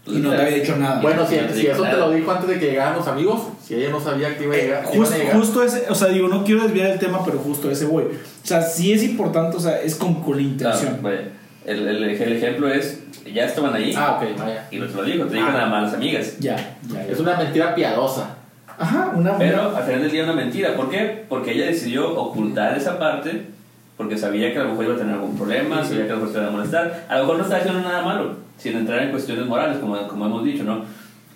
[0.07, 1.01] Y no te había dicho nada.
[1.01, 3.75] Bueno, si, si digo eso te lo dijo antes de que llegaran los amigos, si
[3.75, 4.89] ella no sabía que iba a llegar.
[4.89, 5.37] que iban a Justo, llegar.
[5.37, 8.03] justo ese, o sea, digo, no quiero desviar el tema, pero justo a ese voy.
[8.03, 10.97] O sea, sí es importante, o sea, es con, con la intención.
[10.97, 11.17] Claro,
[11.65, 12.99] el, el, el ejemplo es,
[13.33, 14.67] ya estaban ahí Ah, ok, vaya.
[14.69, 15.53] y no te lo dijo, te dijo Ah.
[15.53, 16.37] nada más las amigas.
[16.39, 16.55] Ya,
[16.87, 17.11] ya, ya.
[17.11, 18.35] Es una mentira piadosa.
[18.77, 20.75] Ajá, una Pero al final del día una mentira.
[20.75, 21.25] ¿Por qué?
[21.27, 23.47] Porque ella decidió ocultar esa parte
[23.97, 26.21] porque sabía que a lo mejor iba a tener algún problema, sabía que a lo
[26.21, 27.05] mejor se iba a molestar.
[27.09, 30.25] A lo mejor no estaba haciendo nada malo, sin entrar en cuestiones morales, como, como
[30.25, 30.83] hemos dicho, ¿no?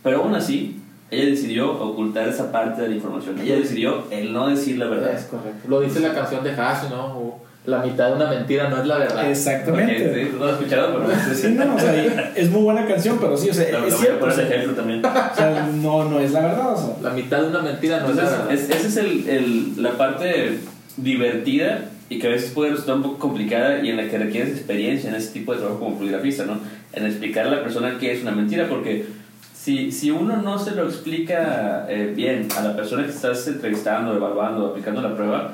[0.03, 0.79] Pero aún así,
[1.11, 3.39] ella decidió ocultar esa parte de la información.
[3.39, 5.13] Ella decidió el no decir la verdad.
[5.13, 5.67] Es correcto.
[5.67, 7.05] Lo dice la canción de Hash, ¿no?
[7.17, 9.29] O la mitad de una mentira no es la verdad.
[9.29, 9.93] Exactamente.
[10.05, 13.17] Porque, sí, no lo he escuchado, pero Sí, no, o sea, es muy buena canción,
[13.19, 14.19] pero sí, o sea, lo es voy a cierto.
[14.19, 15.05] poner ejemplo también.
[15.05, 16.95] o sea, no, no es la verdad, o sea.
[17.03, 18.53] La mitad de una mentira no es la Entonces, verdad.
[18.53, 20.59] es, esa es el, el- la parte
[20.97, 24.49] divertida y que a veces puede resultar un poco complicada y en la que requieres
[24.49, 26.59] experiencia en ese tipo de trabajo como poligrafista, ¿no?
[26.91, 29.05] En explicar a la persona qué es una mentira, porque
[29.53, 34.15] si, si uno no se lo explica eh, bien a la persona que estás entrevistando,
[34.15, 35.53] evaluando, aplicando la prueba,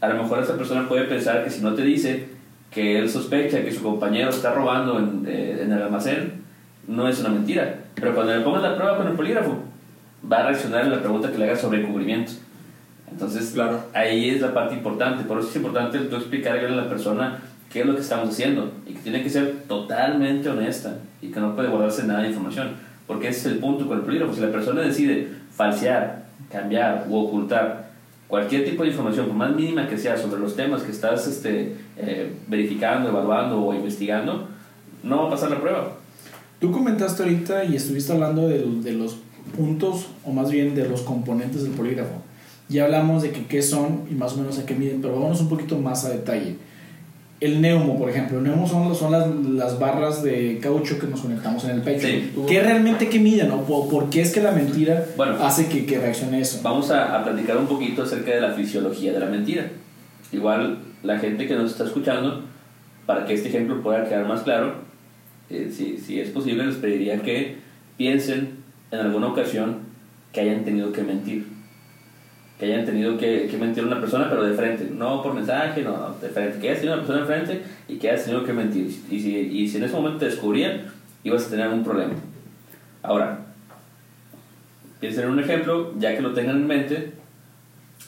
[0.00, 2.28] a lo mejor esa persona puede pensar que si no te dice
[2.70, 6.44] que él sospecha que su compañero está robando en, eh, en el almacén,
[6.88, 7.80] no es una mentira.
[7.94, 9.58] Pero cuando le pongas la prueba con el polígrafo,
[10.30, 12.32] va a reaccionar a la pregunta que le hagas sobre cubrimiento.
[13.10, 13.80] Entonces, Claro.
[13.92, 15.24] ahí es la parte importante.
[15.24, 17.38] Por eso es importante tú explicarle a la persona
[17.72, 21.40] qué es lo que estamos haciendo y que tiene que ser totalmente honesta y que
[21.40, 22.72] no puede guardarse nada de información.
[23.06, 24.34] Porque ese es el punto con el polígrafo.
[24.34, 27.90] Si la persona decide falsear, cambiar u ocultar
[28.28, 31.76] cualquier tipo de información, por más mínima que sea, sobre los temas que estás este,
[31.96, 34.48] eh, verificando, evaluando o investigando,
[35.02, 35.92] no va a pasar la prueba.
[36.60, 39.18] Tú comentaste ahorita y estuviste hablando de, de los
[39.56, 42.22] puntos, o más bien de los componentes del polígrafo.
[42.68, 45.40] Ya hablamos de que qué son y más o menos a qué miden, pero vámonos
[45.40, 46.56] un poquito más a detalle.
[47.40, 48.38] El neumo, por ejemplo.
[48.38, 52.06] El neumo son, son las, las barras de caucho que nos conectamos en el pecho.
[52.06, 52.32] Sí.
[52.48, 53.50] ¿Qué realmente qué miden?
[53.50, 55.36] ¿Por, por qué es que la mentira Bueno.
[55.42, 56.60] hace que, que reaccione eso?
[56.62, 59.70] Vamos a, a platicar un poquito acerca de la fisiología de la mentira.
[60.32, 62.44] Igual la gente que nos está escuchando,
[63.04, 64.76] para que este ejemplo pueda quedar más claro,
[65.50, 67.56] eh, si, si es posible, les pediría que
[67.98, 69.80] piensen en alguna ocasión
[70.32, 71.46] que hayan tenido que mentir.
[72.64, 75.82] Que hayan tenido que, que mentir a una persona, pero de frente, no por mensaje,
[75.82, 76.58] no, de frente.
[76.58, 78.86] Que hayas tenido una persona enfrente y que hayas tenido que mentir.
[79.10, 80.86] Y si, y si en ese momento te descubrían,
[81.24, 82.14] ibas a tener un problema.
[83.02, 83.44] Ahora,
[85.04, 87.12] Piensen en un ejemplo, ya que lo tengan en mente,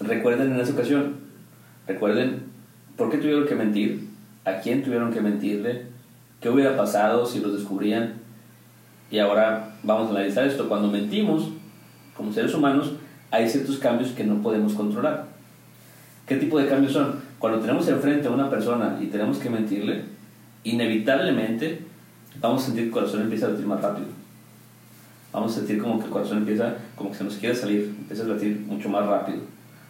[0.00, 1.16] recuerden en esa ocasión,
[1.86, 2.44] recuerden
[2.96, 4.08] por qué tuvieron que mentir,
[4.46, 5.82] a quién tuvieron que mentirle,
[6.40, 8.14] qué hubiera pasado si los descubrían.
[9.10, 10.70] Y ahora vamos a analizar esto.
[10.70, 11.50] Cuando mentimos,
[12.16, 12.94] como seres humanos,
[13.36, 15.26] hay ciertos cambios que no podemos controlar.
[16.26, 17.20] ¿Qué tipo de cambios son?
[17.38, 20.04] Cuando tenemos enfrente a una persona y tenemos que mentirle,
[20.64, 21.80] inevitablemente
[22.40, 24.06] vamos a sentir que el corazón empieza a latir más rápido
[25.36, 28.24] vamos a sentir como que el corazón empieza, como que se nos quiere salir, empieza
[28.24, 29.40] a latir mucho más rápido.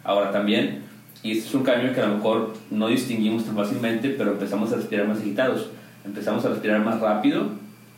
[0.02, 0.82] Ahora también,
[1.22, 4.72] y este es un cambio que a lo mejor no distinguimos tan fácilmente, pero empezamos
[4.72, 5.70] a respirar más agitados,
[6.04, 7.46] empezamos a respirar más rápido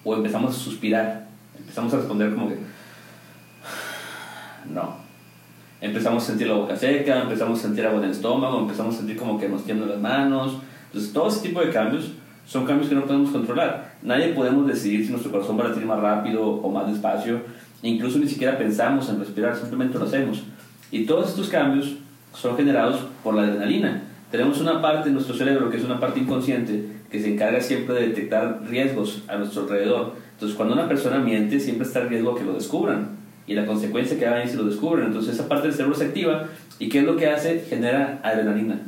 [0.04, 1.26] o empezamos a suspirar,
[1.58, 2.56] empezamos a responder como que,
[4.74, 5.07] no.
[5.80, 8.98] Empezamos a sentir la boca seca, empezamos a sentir agua en el estómago, empezamos a
[8.98, 10.56] sentir como que nos tiemblan las manos.
[10.86, 12.10] Entonces, todo ese tipo de cambios
[12.46, 13.94] son cambios que no podemos controlar.
[14.02, 17.42] Nadie podemos decidir si nuestro corazón va a latir más rápido o más despacio.
[17.82, 20.42] Incluso ni siquiera pensamos en respirar, simplemente lo hacemos.
[20.90, 21.94] Y todos estos cambios
[22.32, 24.02] son generados por la adrenalina.
[24.32, 27.94] Tenemos una parte de nuestro cerebro que es una parte inconsciente que se encarga siempre
[27.94, 30.14] de detectar riesgos a nuestro alrededor.
[30.32, 33.17] Entonces, cuando una persona miente, siempre está el riesgo que lo descubran
[33.48, 35.06] y la consecuencia que va a si lo descubren.
[35.06, 37.60] Entonces, esa parte del cerebro se activa ¿Y qué es lo que hace?
[37.68, 38.78] Genera adrenalina.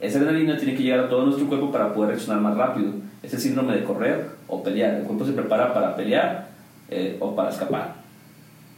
[0.00, 2.92] Esa adrenalina tiene que llegar a todo nuestro cuerpo para poder reaccionar más rápido.
[3.22, 4.94] Es síndrome de correr o pelear.
[4.94, 6.48] El cuerpo se prepara para pelear
[6.88, 8.05] eh, o para escapar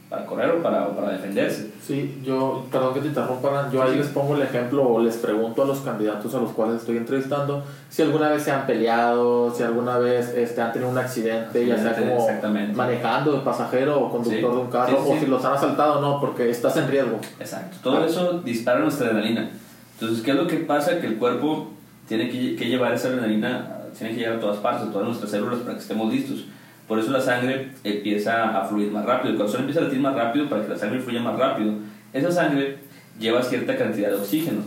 [0.09, 1.69] para correr o para, para defenderse.
[1.85, 5.61] Sí, yo, perdón que te interrumpa, yo ahí les pongo el ejemplo o les pregunto
[5.61, 9.61] a los candidatos a los cuales estoy entrevistando si alguna vez se han peleado, si
[9.61, 12.27] alguna vez este, han tenido un accidente, ya sea como
[12.73, 16.19] manejando de pasajero o conductor de un carro, o si los han asaltado o no,
[16.19, 17.19] porque estás en riesgo.
[17.39, 19.51] Exacto, todo eso dispara nuestra adrenalina.
[19.93, 20.99] Entonces, ¿qué es lo que pasa?
[20.99, 21.67] Que el cuerpo
[22.07, 25.29] tiene que, que llevar esa adrenalina, tiene que llegar a todas partes, a todas nuestras
[25.29, 26.45] células para que estemos listos.
[26.89, 30.15] Por eso la sangre empieza a fluir más rápido, el corazón empieza a latir más
[30.15, 31.73] rápido para que la sangre fluya más rápido.
[32.13, 32.79] Esa sangre
[33.19, 34.61] lleva cierta cantidad de oxígeno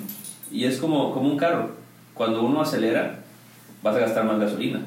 [0.52, 1.70] y es como, como un carro.
[2.14, 3.18] Cuando uno acelera,
[3.82, 4.82] vas a gastar más gasolina.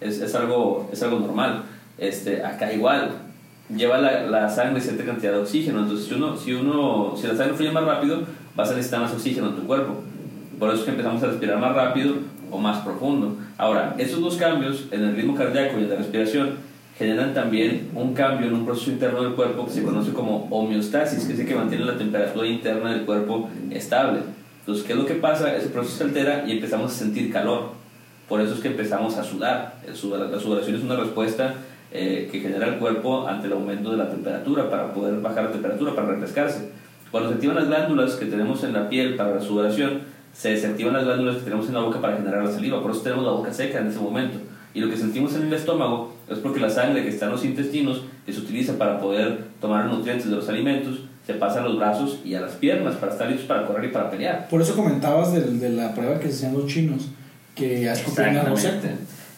[0.00, 1.64] Es, es algo, es algo normal.
[1.98, 3.10] Este, acá igual,
[3.74, 5.80] lleva la, la, sangre cierta cantidad de oxígeno.
[5.80, 8.22] Entonces, si, uno, si, uno, si la sangre fluye más rápido,
[8.54, 9.96] vas a necesitar más oxígeno en tu cuerpo.
[10.60, 12.14] Por eso es que empezamos a respirar más rápido
[12.50, 13.36] o más profundo.
[13.58, 18.12] Ahora, esos dos cambios en el ritmo cardíaco y en la respiración generan también un
[18.12, 21.46] cambio en un proceso interno del cuerpo que se conoce como homeostasis, que es el
[21.46, 24.20] que mantiene la temperatura interna del cuerpo estable.
[24.60, 25.56] Entonces, ¿qué es lo que pasa?
[25.56, 27.70] Ese proceso se altera y empezamos a sentir calor.
[28.28, 29.80] Por eso es que empezamos a sudar.
[29.86, 29.94] La
[30.38, 31.54] sudoración es una respuesta
[31.90, 35.52] eh, que genera el cuerpo ante el aumento de la temperatura para poder bajar la
[35.52, 36.70] temperatura, para refrescarse.
[37.10, 40.02] Cuando se activan las glándulas que tenemos en la piel para la sudoración,
[40.40, 43.02] se desactivan las glándulas que tenemos en la boca para generar la saliva, por eso
[43.02, 44.38] tenemos la boca seca en ese momento.
[44.72, 47.44] Y lo que sentimos en el estómago es porque la sangre que está en los
[47.44, 51.64] intestinos, que se utiliza para poder tomar los nutrientes de los alimentos, se pasa a
[51.64, 54.48] los brazos y a las piernas para estar listos para correr y para pelear.
[54.48, 57.08] Por eso comentabas de, de la prueba que se hacían los chinos,
[57.54, 58.54] que escupían la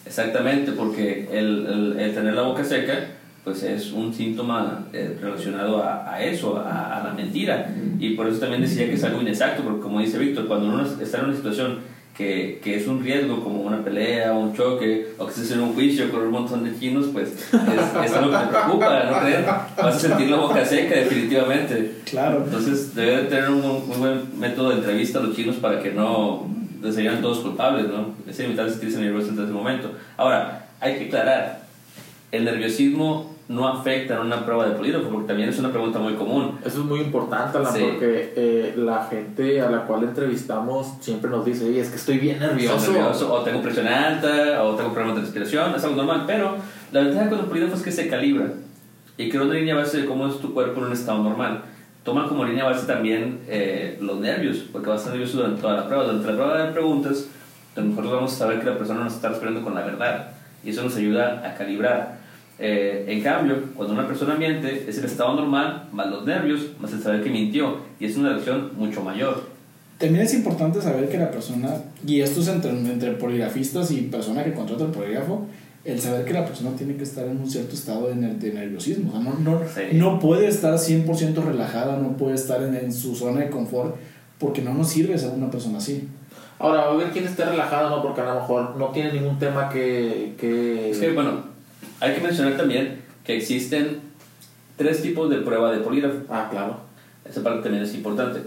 [0.05, 2.93] Exactamente, porque el, el tener la boca seca
[3.43, 7.73] pues es un síntoma eh, relacionado a, a eso, a, a, la mentira.
[7.99, 10.85] Y por eso también decía que es algo inexacto, porque como dice Víctor, cuando uno
[11.01, 11.79] está en una situación
[12.15, 15.73] que, que, es un riesgo, como una pelea, un choque, o que estés en un
[15.73, 19.45] juicio con un montón de chinos, pues es, es algo que te preocupa, ¿no crees?
[19.45, 21.95] Vas a sentir la boca seca, definitivamente.
[22.05, 22.43] Claro.
[22.45, 26.47] Entonces, debe tener un muy buen método de entrevista a los chinos para que no
[26.91, 28.13] sean todos culpables, ¿no?
[28.27, 29.91] Es inevitable sentirse nervioso en ese momento.
[30.15, 31.63] Ahora, hay que aclarar,
[32.31, 35.09] el nerviosismo no afecta en una prueba de polígrafo?
[35.09, 36.59] Porque también es una pregunta muy común.
[36.65, 41.45] Eso es muy importante, Alan, porque eh, la gente a la cual entrevistamos siempre nos
[41.45, 42.93] dice, es que estoy bien nervioso.
[43.31, 46.55] o tengo presión alta, o tengo problemas de respiración, es algo normal, pero
[46.91, 48.53] la ventaja con el polígrafo es que se calibra
[49.17, 51.63] y crea una línea base de cómo es tu cuerpo en un estado normal.
[52.03, 55.75] Toma como línea base también eh, los nervios, porque vas a estar nervioso durante toda
[55.75, 56.03] la prueba.
[56.03, 57.29] Durante la prueba de preguntas,
[57.75, 60.31] a lo mejor vamos a saber que la persona nos está respondiendo con la verdad
[60.63, 62.22] y eso nos ayuda a calibrar.
[62.59, 66.93] Eh, en cambio, cuando una persona miente, es el estado normal, más los nervios, más
[66.93, 69.51] el saber que mintió, y es una reacción mucho mayor.
[69.97, 71.69] También es importante saber que la persona,
[72.05, 75.47] y esto es entre, entre poligrafistas y persona que contrata el polígrafo,
[75.85, 79.09] el saber que la persona tiene que estar en un cierto estado de, nerviosismo.
[79.09, 79.59] O sea, no, no,
[79.93, 83.95] no, puede estar 100% relajada, no puede estar en, en, su zona de confort,
[84.39, 86.07] porque no nos sirve ser una persona así.
[86.59, 88.01] Ahora, a ver quién esté relajado, ¿no?
[88.01, 90.35] Porque a lo mejor no tiene ningún tema que...
[90.39, 90.95] que...
[90.97, 91.52] Que, bueno,
[92.03, 94.01] hay que mencionar también que existen
[94.75, 96.17] tres tipos de prueba de polígrafo.
[96.29, 96.81] Ah, claro.
[97.23, 98.41] Esa parte también es importante.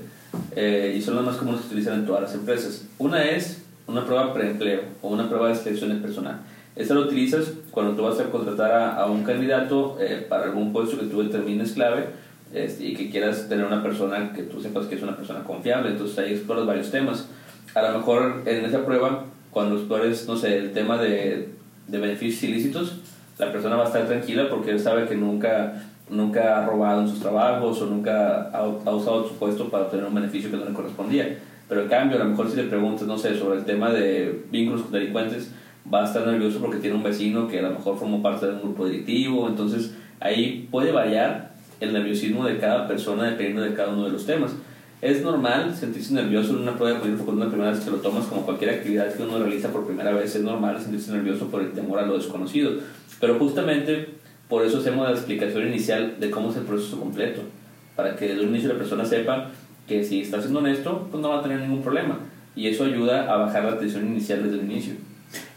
[0.54, 2.84] Eh, y son las más comunes que utilizan en todas las empresas.
[2.98, 6.40] Una es una prueba preempleo o una prueba de selección de personal.
[6.74, 10.98] Esta lo utilizas cuando tú vas a contratar a, un candidato eh, para algún puesto
[10.98, 12.08] que tú determines clave
[12.52, 15.92] este, y que quieras tener una persona que tú sepas que es una persona confiable.
[15.92, 17.26] Entonces ahí exploras varios temas.
[17.74, 21.48] A lo mejor en esa prueba, cuando explores, no sé, el tema de,
[21.88, 22.96] de beneficios ilícitos,
[23.38, 25.74] la persona va a estar tranquila porque él sabe que nunca,
[26.08, 30.06] nunca ha robado en sus trabajos o nunca ha, ha usado su puesto para obtener
[30.06, 31.38] un beneficio que no le correspondía.
[31.68, 34.44] Pero en cambio, a lo mejor si le preguntas, no sé, sobre el tema de
[34.50, 35.50] vínculos con delincuentes,
[35.92, 38.52] va a estar nervioso porque tiene un vecino que a lo mejor formó parte de
[38.52, 39.48] un grupo directivo.
[39.48, 44.26] Entonces, ahí puede variar el nerviosismo de cada persona dependiendo de cada uno de los
[44.26, 44.52] temas.
[45.02, 47.98] Es normal sentirse nervioso en una prueba de polígrafo cuando una primera vez que lo
[47.98, 50.34] tomas como cualquier actividad que uno realiza por primera vez.
[50.34, 52.72] Es normal sentirse nervioso por el temor a lo desconocido.
[53.20, 54.08] Pero justamente
[54.48, 57.42] por eso hacemos la explicación inicial de cómo es el proceso completo.
[57.94, 59.50] Para que desde un inicio la persona sepa
[59.86, 62.18] que si está siendo honesto, pues no va a tener ningún problema.
[62.54, 64.94] Y eso ayuda a bajar la tensión inicial desde el inicio.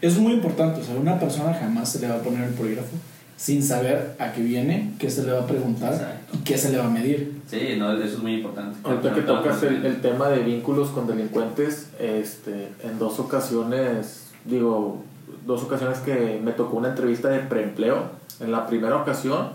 [0.02, 0.82] Es muy importante.
[0.82, 2.94] O sea, una persona jamás se le va a poner el polígrafo
[3.40, 6.76] sin saber a qué viene, qué se le va a preguntar y qué se le
[6.76, 7.40] va a medir.
[7.46, 8.76] Sí, no, eso es muy importante.
[8.84, 15.02] Ahorita que tocas el, el, tema de vínculos con delincuentes, este, en dos ocasiones, digo,
[15.46, 18.10] dos ocasiones que me tocó una entrevista de preempleo.
[18.40, 19.48] En la primera ocasión,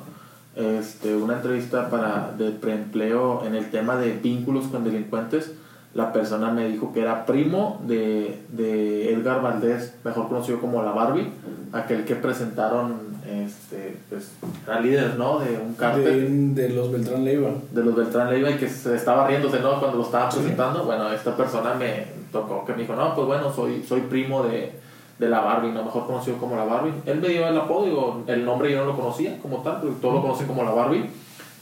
[0.55, 5.51] este, una entrevista para de preempleo en el tema de vínculos con delincuentes,
[5.93, 10.91] la persona me dijo que era primo de, de Edgar Valdés, mejor conocido como la
[10.91, 11.29] Barbie,
[11.71, 14.31] aquel que presentaron, este, pues,
[14.65, 15.39] era líder, ¿no?
[15.39, 16.55] De un cártel.
[16.55, 17.49] De, de los Beltrán Leiva.
[17.71, 19.79] De los Beltrán Leiva y que se estaba riéndose, ¿no?
[19.79, 20.83] Cuando lo estaba presentando.
[20.83, 24.73] Bueno, esta persona me tocó que me dijo, no, pues bueno, soy, soy primo de,
[25.19, 25.83] de la Barbie, ¿no?
[25.83, 26.93] Mejor conocido como la Barbie.
[27.05, 29.95] Él me dio el apodo, digo, el nombre yo no lo conocía como tal, porque
[30.01, 31.09] todos lo conocen como la Barbie,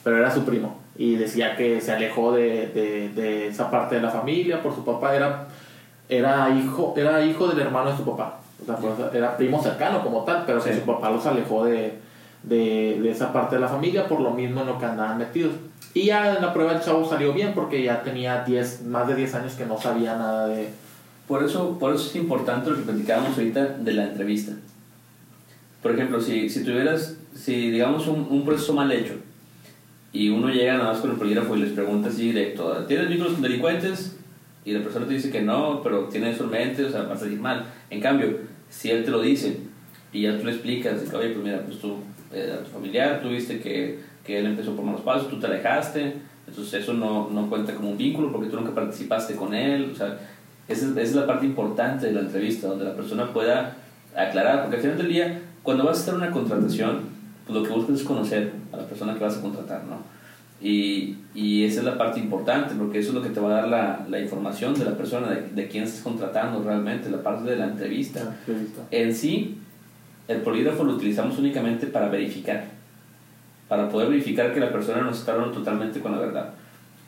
[0.03, 4.01] pero era su primo y decía que se alejó de, de, de, esa parte de
[4.01, 5.47] la familia por su papá era
[6.07, 10.03] era hijo era hijo del hermano de su papá o sea, pues, era primo cercano
[10.03, 11.99] como tal pero que su papá los alejó de,
[12.43, 15.53] de, esa parte de la familia por lo mismo en lo que andaban metidos
[15.93, 19.15] y ya en la prueba el chavo salió bien porque ya tenía 10 más de
[19.15, 20.69] 10 años que no sabía nada de
[21.27, 24.53] por eso por eso es importante lo que platicábamos ahorita de la entrevista
[25.81, 29.15] por ejemplo si, si tuvieras si digamos un, un proceso mal hecho
[30.13, 33.33] y uno llega nada más con el polígrafo y les pregunta así directo, ¿tienes vínculos
[33.33, 34.15] con delincuentes?
[34.63, 37.15] Y la persona te dice que no, pero tiene eso en mente, o sea, va
[37.15, 37.65] a salir mal.
[37.89, 38.37] En cambio,
[38.73, 39.57] si él te lo dice
[40.11, 41.97] y ya tú le explicas, oye, pues mira, pues tú,
[42.33, 46.15] eh, tu familiar, tú viste que, que él empezó por malos pasos, tú te alejaste,
[46.47, 49.95] entonces eso no, no cuenta como un vínculo porque tú nunca participaste con él, o
[49.95, 50.17] sea,
[50.67, 53.77] esa, esa es la parte importante de la entrevista, donde la persona pueda
[54.15, 57.01] aclarar, porque al final del día, cuando vas a hacer una contratación,
[57.45, 59.97] pues lo que buscas es conocer a la persona que vas a contratar, ¿no?
[60.63, 63.61] Y, y, esa es la parte importante, porque eso es lo que te va a
[63.61, 67.49] dar la, la información de la persona, de, de, quién estás contratando realmente, la parte
[67.49, 68.37] de la entrevista.
[68.89, 69.57] En sí,
[70.29, 72.63] el polígrafo lo utilizamos únicamente para verificar,
[73.67, 76.53] para poder verificar que la persona nos está hablando totalmente con la verdad.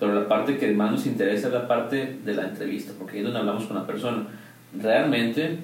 [0.01, 3.19] Pero la parte que más nos interesa es la parte de la entrevista, porque ahí
[3.19, 4.27] es donde hablamos con la persona.
[4.77, 5.59] Realmente,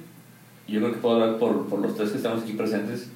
[0.65, 3.12] yo creo que puedo hablar por, por los tres que estamos aquí presentes,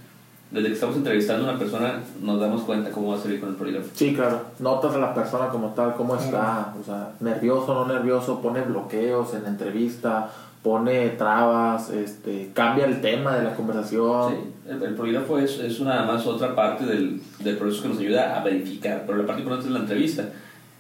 [0.51, 3.49] desde que estamos entrevistando a una persona nos damos cuenta cómo va a salir con
[3.49, 3.89] el polígrafo.
[3.93, 4.41] Sí, claro.
[4.59, 9.33] Notas a la persona como tal, cómo está, o sea, nervioso, no nervioso, pone bloqueos
[9.33, 10.29] en la entrevista,
[10.61, 14.33] pone trabas, este, cambia el tema de la conversación.
[14.33, 17.99] Sí, el, el polígrafo es, es nada más otra parte del, del proceso que nos
[17.99, 20.29] ayuda a verificar, pero la parte importante es la entrevista.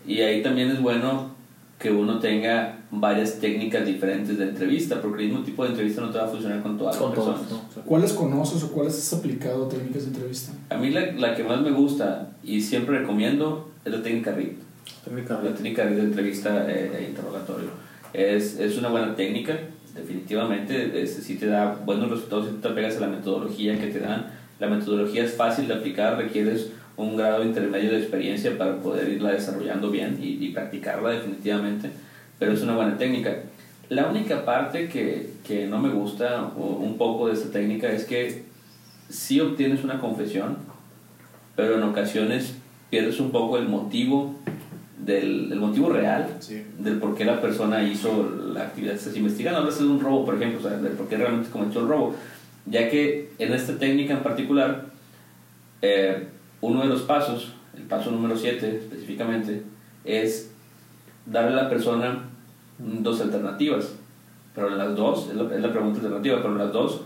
[0.07, 1.31] Y ahí también es bueno
[1.79, 6.09] que uno tenga varias técnicas diferentes de entrevista, porque el mismo tipo de entrevista no
[6.09, 7.49] te va a funcionar con todas con las personas.
[7.49, 7.83] Todos, ¿no?
[7.83, 10.51] ¿Cuáles conoces o cuáles has aplicado técnicas de entrevista?
[10.69, 14.57] A mí la, la, que más me gusta y siempre recomiendo es la técnica RIT.
[15.03, 17.69] Técnica La técnica RIT de entrevista e eh, interrogatorio.
[18.13, 19.57] Es, es una buena técnica,
[19.93, 23.87] definitivamente, es, sí te da buenos resultados si tú te pegas a la metodología que
[23.87, 24.27] te dan.
[24.59, 29.31] La metodología es fácil de aplicar, requieres un grado intermedio de experiencia para poder irla
[29.31, 31.89] desarrollando bien y, y, practicarla definitivamente,
[32.39, 33.43] pero es una buena técnica.
[33.89, 38.05] La única parte que, que no me gusta o un poco de esta técnica es
[38.05, 38.43] que
[39.09, 40.57] sí obtienes una confesión,
[41.55, 42.55] pero en ocasiones
[42.89, 44.35] pierdes un poco el motivo
[44.97, 46.63] del el motivo real sí.
[46.79, 49.59] del por qué la persona hizo la actividad que estás investigando.
[49.59, 52.15] Hablas de un robo, por ejemplo, o sea, del por qué realmente cometió el robo.
[52.65, 54.85] Ya que en esta técnica en particular,
[55.81, 56.27] eh,
[56.61, 59.61] uno de los pasos, el paso número 7 específicamente,
[60.03, 60.51] es
[61.25, 62.23] darle a la persona
[62.77, 63.93] dos alternativas.
[64.53, 67.01] Pero en las dos, es la, es la pregunta alternativa, pero en las dos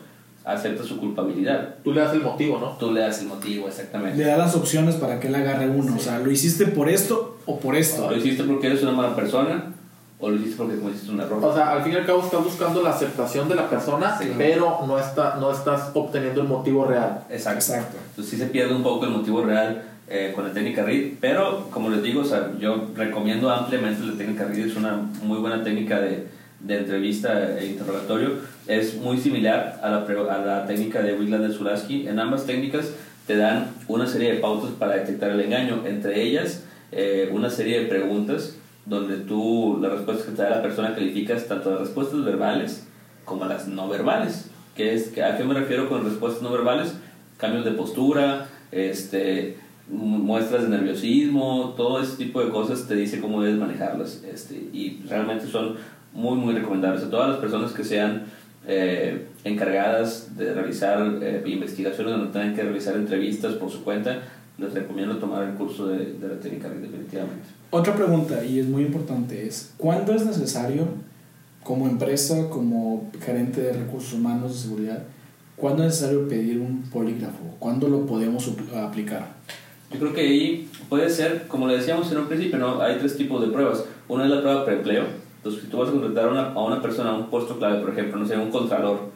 [0.46, 1.76] acepta su culpabilidad.
[1.84, 2.72] Tú le das el motivo, ¿no?
[2.78, 4.18] Tú le das el motivo, exactamente.
[4.18, 5.94] Le da las opciones para que él agarre uno.
[5.94, 5.98] Sí.
[5.98, 8.06] O sea, ¿lo hiciste por esto o por esto?
[8.06, 9.74] O lo hiciste porque eres una mala persona
[10.20, 11.44] o lo hiciste porque cometiste un error.
[11.44, 14.32] O sea, al fin y al cabo estás buscando la aceptación de la persona, sí.
[14.38, 17.24] pero no, está, no estás obteniendo el motivo real.
[17.30, 17.60] Exacto.
[17.60, 17.98] Exacto.
[18.10, 21.70] Entonces sí se pierde un poco el motivo real eh, con la técnica RID, pero
[21.70, 25.64] como les digo, o sea, yo recomiendo ampliamente la técnica RID, es una muy buena
[25.64, 26.28] técnica de,
[26.60, 28.32] de entrevista e interrogatorio.
[28.68, 32.08] Es muy similar a la, a la técnica de Wigland de Zulaski.
[32.08, 32.92] En ambas técnicas
[33.28, 37.82] te dan una serie de pautas para detectar el engaño, entre ellas eh, una serie
[37.82, 42.26] de preguntas donde tú las respuestas que te da la persona calificas tanto las respuestas
[42.26, 42.88] verbales
[43.26, 44.50] como las no verbales.
[44.76, 46.96] ¿Qué es, ¿A qué me refiero con respuestas no verbales?
[47.38, 49.58] Cambios de postura, este,
[49.90, 54.24] muestras de nerviosismo, todo ese tipo de cosas te dice cómo debes manejarlas.
[54.24, 55.76] Este, y realmente son
[56.14, 58.24] muy, muy recomendables a todas las personas que sean
[58.68, 64.22] eh, encargadas de realizar eh, investigaciones donde tengan que realizar entrevistas por su cuenta,
[64.58, 67.48] les recomiendo tomar el curso de, de la técnica definitivamente.
[67.72, 70.88] Otra pregunta, y es muy importante, es ¿cuándo es necesario,
[71.64, 75.04] como empresa, como gerente de recursos humanos de seguridad,
[75.56, 77.56] cuándo es necesario pedir un polígrafo?
[77.60, 79.36] ¿Cuándo lo podemos aplicar?
[79.92, 82.82] Yo creo que ahí puede ser, como le decíamos en un principio, ¿no?
[82.82, 83.86] hay tres tipos de pruebas.
[84.08, 85.06] Una es la prueba preempleo.
[85.38, 87.80] Entonces, si tú vas a contratar a una, a una persona a un puesto clave,
[87.80, 89.10] por ejemplo, no sé, un contralor,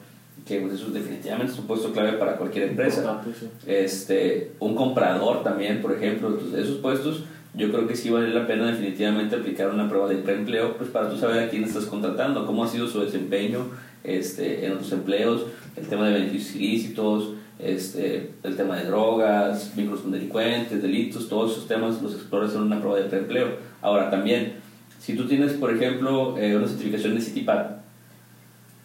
[0.47, 3.21] que pues, eso definitivamente es un puesto clave para cualquier empresa.
[3.39, 3.47] Sí.
[3.67, 8.47] Este, un comprador también, por ejemplo, entonces, esos puestos, yo creo que sí vale la
[8.47, 12.45] pena definitivamente aplicar una prueba de preempleo, pues para tú saber a quién estás contratando,
[12.45, 13.67] cómo ha sido su desempeño
[14.03, 15.45] este, en otros empleos,
[15.76, 17.34] el tema de beneficios ilícitos,
[17.64, 22.61] este, el tema de drogas, vínculos con delincuentes, delitos, todos esos temas los exploras en
[22.61, 23.57] una prueba de preempleo.
[23.82, 24.55] Ahora también,
[24.99, 27.84] si tú tienes, por ejemplo, eh, una certificación de CITIPAT,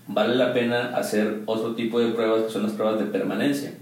[0.09, 3.75] vale la pena hacer otro tipo de pruebas que son las pruebas de permanencia.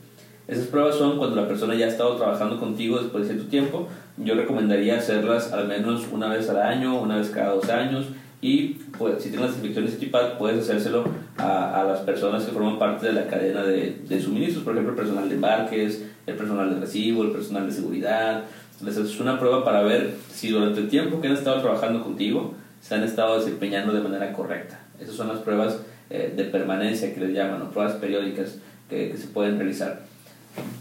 [0.49, 3.89] Esas pruebas son cuando la persona ya ha estado trabajando contigo después de cierto tiempo.
[4.17, 8.07] Yo recomendaría hacerlas al menos una vez al año, una vez cada dos años.
[8.41, 11.05] Y pues, si tienes la certificación de CITIPAT, puedes hacérselo
[11.39, 14.93] a, a, las personas que forman parte de la cadena de, de, suministros, por ejemplo,
[14.93, 18.45] el personal de embarques, el personal de recibo, el personal de seguridad.
[18.85, 22.55] Les haces una prueba para ver si durante el tiempo que han estado trabajando contigo
[22.81, 24.79] se han estado desempeñando de manera correcta.
[25.01, 25.81] Esas son las pruebas
[26.11, 28.59] eh, de permanencia que les llaman, o pruebas periódicas
[28.89, 30.03] que, que, se pueden realizar.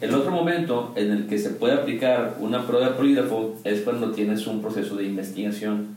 [0.02, 4.12] El otro momento en el que se puede aplicar una prueba de polígrafo es cuando
[4.12, 5.96] tienes un proceso de investigación,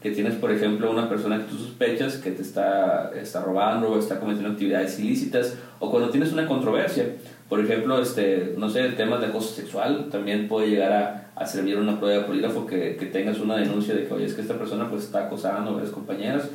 [0.00, 3.98] que tienes, por ejemplo, una persona que tú sospechas que te está, está robando o
[3.98, 7.16] está cometiendo actividades ilícitas, o cuando tienes una controversia,
[7.48, 11.46] por ejemplo, este, no sé, el tema de acoso sexual, también puede llegar a, a
[11.46, 14.42] servir una prueba de polígrafo que, que tengas una denuncia de que, oye, es que
[14.42, 16.48] esta persona pues está acosando a varias compañeras,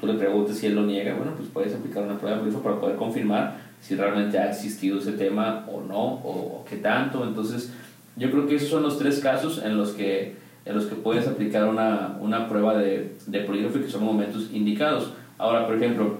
[0.00, 2.64] tú le preguntes si él lo niega, bueno, pues puedes aplicar una prueba de polígrafo
[2.64, 7.24] para poder confirmar si realmente ha existido ese tema o no, o, o, qué tanto.
[7.24, 7.72] Entonces,
[8.16, 10.36] yo creo que esos son los tres casos en los que,
[10.68, 14.50] en los que puedes aplicar una, una prueba de, de polígrafo y que son momentos
[14.52, 15.12] indicados.
[15.38, 16.18] Ahora, por ejemplo,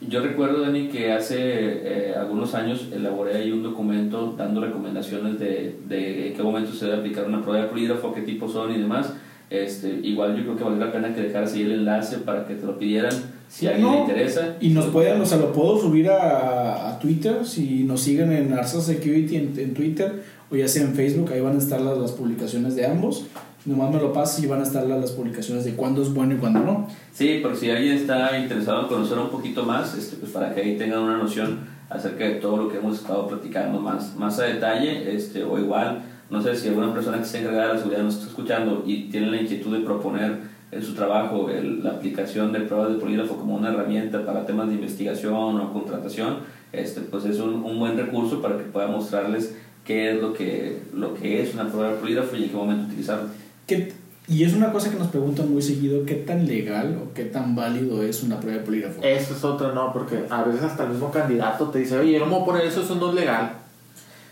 [0.00, 5.76] yo recuerdo, Dani, que hace eh, algunos años elaboré ahí un documento dando recomendaciones de,
[5.88, 8.78] de en qué momento se debe aplicar una prueba de polígrafo, qué tipos son y
[8.78, 9.12] demás.
[9.50, 12.54] Este, igual yo creo que vale la pena que dejaras ahí el enlace para que
[12.54, 13.12] te lo pidieran
[13.48, 14.56] si a alguien No, le interesa.
[14.60, 18.52] Y nos pueden, o sea, lo puedo subir a, a Twitter, si nos siguen en
[18.52, 21.98] Arsa Security en, en, Twitter o ya sea en Facebook, ahí van a estar las,
[21.98, 23.26] las publicaciones de ambos.
[23.66, 26.38] Nomás me lo pasas y van a estar las, publicaciones de cuándo es bueno y
[26.38, 26.88] cuándo no.
[27.12, 30.62] Sí, por si alguien está interesado en conocer un poquito más, este, pues para que
[30.62, 31.58] ahí tengan una noción
[31.90, 36.00] acerca de todo lo que hemos estado platicando más, más a detalle, este, o igual,
[36.30, 39.10] no sé si alguna persona que esté encargada de la seguridad nos está escuchando y
[39.10, 40.38] tiene la inquietud de proponer
[40.70, 44.68] en su trabajo el, la aplicación de pruebas de polígrafo como una herramienta para temas
[44.68, 46.38] de investigación o contratación,
[46.72, 49.54] este, pues es un, un buen recurso para que pueda mostrarles
[49.84, 52.86] qué es lo que, lo que es una prueba de polígrafo y en qué momento
[52.86, 53.28] utilizarlo.
[53.70, 53.92] ¿Qué,
[54.26, 57.54] y es una cosa que nos preguntan muy seguido, ¿qué tan legal o qué tan
[57.54, 59.00] válido es una prueba de polígrafo?
[59.00, 62.18] Eso es otra, no, porque a veces hasta el mismo candidato te dice, oye, yo
[62.18, 63.52] no me voy a poner eso, eso no es legal.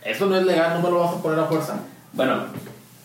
[0.04, 1.80] Eso no es legal, no me lo vas a poner a fuerza.
[2.14, 2.46] Bueno,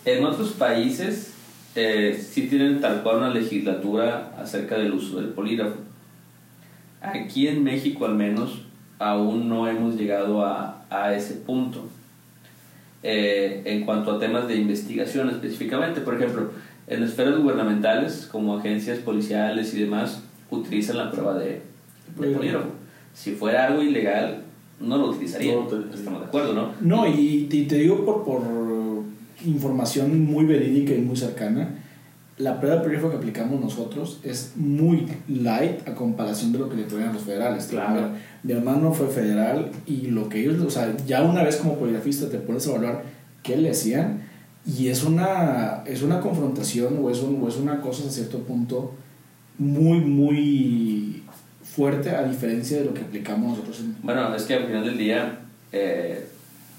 [0.05, 1.33] en otros países
[1.75, 5.75] eh, sí tienen tal cual una legislatura acerca del uso del polígrafo.
[6.99, 8.63] Aquí en México al menos
[8.97, 11.87] aún no hemos llegado a, a ese punto.
[13.05, 16.51] Eh, en cuanto a temas de investigación específicamente, por ejemplo,
[16.87, 21.61] en esferas gubernamentales como agencias policiales y demás utilizan la prueba de,
[22.17, 22.69] de polígrafo.
[23.13, 24.43] Si fuera algo ilegal,
[24.79, 25.55] no lo utilizarían.
[25.55, 26.69] No, Estamos de acuerdo, ¿no?
[26.81, 28.41] No, y, y te digo por, por
[29.45, 31.69] información muy verídica y muy cercana,
[32.37, 36.83] la prueba de que aplicamos nosotros es muy light a comparación de lo que le
[36.83, 37.67] ponían los federales.
[37.67, 38.09] Claro.
[38.43, 41.77] Mi, mi, hermano fue federal y lo que ellos, o sea, ya una vez como
[41.77, 43.03] poligrafista te pones a evaluar
[43.43, 44.21] qué le hacían
[44.65, 48.39] y es una, es una confrontación o es, un, o es una cosa a cierto
[48.39, 48.93] punto
[49.59, 51.23] muy, muy
[51.63, 53.81] fuerte a diferencia de lo que aplicamos nosotros.
[53.81, 53.95] En...
[54.01, 55.39] Bueno, es que al final del día
[55.71, 56.25] eh,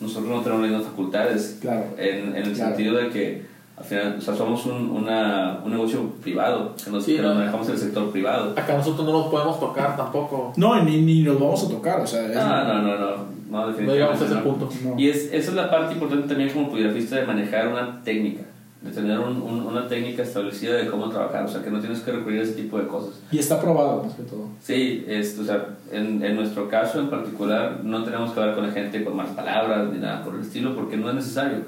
[0.01, 1.59] nosotros no tenemos las mismas facultades.
[1.61, 1.95] Claro.
[1.97, 2.75] En, en el claro.
[2.75, 7.05] sentido de que al final, o sea, somos un, una, un negocio privado, que nos,
[7.05, 7.29] Sí, que no.
[7.29, 8.53] nos manejamos en el sector privado.
[8.57, 10.53] Acá nosotros no nos podemos tocar tampoco.
[10.57, 13.17] No, ni, ni nos vamos a tocar, o sea, es- No, no, no, no,
[13.51, 14.43] no, No llegamos a ese no.
[14.45, 14.69] punto.
[14.85, 14.95] no.
[14.99, 18.43] Y es, esa es la parte importante también como poligrafista de manejar una técnica,
[18.83, 21.99] de tener un, un, una técnica establecida de cómo trabajar, o sea, que no tienes
[22.01, 23.21] que recurrir a ese tipo de cosas.
[23.33, 24.49] Y está probado, más que todo.
[24.63, 28.67] Sí, es, o sea, en, en nuestro caso en particular no tenemos que hablar con
[28.69, 31.59] la gente con más palabras ni nada por el estilo porque no es necesario.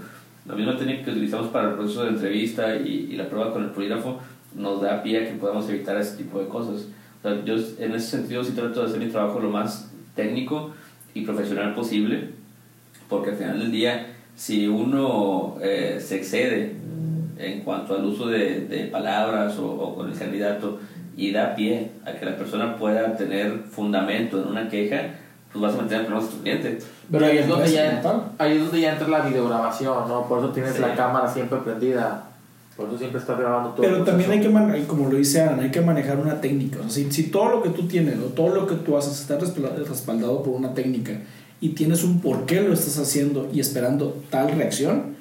[0.49, 3.65] La misma técnica que utilizamos para el proceso de entrevista y, y la prueba con
[3.65, 4.21] el polígrafo
[4.55, 6.87] nos da pie a que podamos evitar ese tipo de cosas.
[7.19, 10.73] O sea, yo en ese sentido sí trato de hacer mi trabajo lo más técnico
[11.15, 12.31] y profesional posible
[13.09, 16.75] porque al final del día si uno eh, se excede
[17.39, 20.79] en cuanto al uso de, de palabras o, o, con el candidato
[21.17, 25.15] y da pie a que la persona pueda tener fundamento en una queja,
[25.59, 26.79] pues vas a meter en problemas a tu cliente.
[27.11, 28.23] Pero ahí es, donde ya, tal.
[28.39, 30.27] ahí es donde ya entra la videograbación, ¿no?
[30.29, 30.81] Por eso tienes Sí.
[30.83, 32.25] la cámara siempre prendida.
[32.77, 33.81] Por eso siempre estás grabando todo.
[33.83, 36.79] Pero también hay que, man- como lo dice Ana, hay que manejar una técnica.
[36.81, 39.19] O sea, si, si todo lo que tú tienes o todo lo que tú haces
[39.19, 41.13] está respalda- respaldado por una técnica
[41.61, 45.16] y tienes un por qué lo estás haciendo y esperando tal reacción,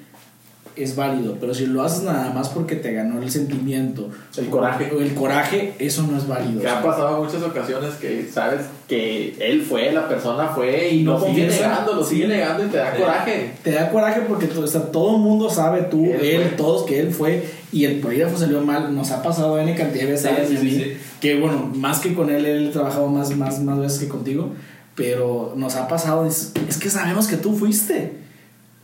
[0.75, 1.37] es válido.
[1.39, 4.91] Pero si lo haces nada más porque te ganó el sentimiento, El coraje.
[4.95, 6.61] o el coraje, eso no es válido.
[6.61, 11.19] Que ha pasado muchas ocasiones que sabes que él fue, la persona fue y No
[11.19, 13.51] lo sigue negando, lo sigue negando y te da coraje.
[13.63, 16.85] Te da coraje porque todo, o sea, todo el mundo sabe, tú, Él él, todos,
[16.85, 18.93] que él fue y el polígrafo salió mal.
[18.95, 20.31] Nos ha pasado N cantidad de veces.
[20.47, 20.97] Sí, sí, sí.
[21.19, 24.51] Que bueno, más que con él, él ha trabajado más, más, más veces que contigo.
[24.95, 28.24] Pero nos ha pasado, es, es que sabemos que tú fuiste.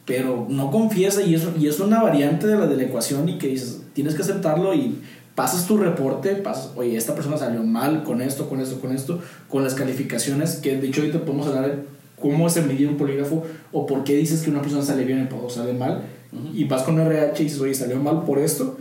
[0.06, 3.38] Pero no confiesa y eso y es una variante de la de la ecuación y
[3.38, 4.96] que dices, tienes que aceptarlo y
[5.36, 9.22] pasas tu reporte, pasas, oye, esta persona salió mal con esto, con esto, con esto,
[9.48, 11.84] con las calificaciones, que de hecho ahorita podemos hablar de
[12.20, 15.50] cómo se medir un polígrafo o por qué dices que una persona sale bien o
[15.50, 16.56] sale mal Ujú.
[16.56, 18.78] y vas con RH y dices, oye, salió mal por esto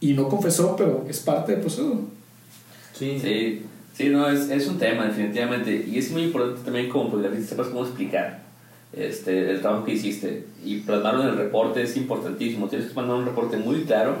[0.00, 2.00] y no confesó, pero es parte del proceso.
[2.92, 3.18] Sí.
[3.20, 3.62] Sí,
[3.94, 5.86] sí, no, es, es un tema, definitivamente.
[5.88, 8.41] Y es muy importante también como poligrafista sepas cómo explicar
[8.92, 10.46] este, el trabajo que hiciste.
[10.64, 12.68] Y plasmarlo en el reporte es importantísimo.
[12.68, 14.16] Tienes que mandar un reporte muy claro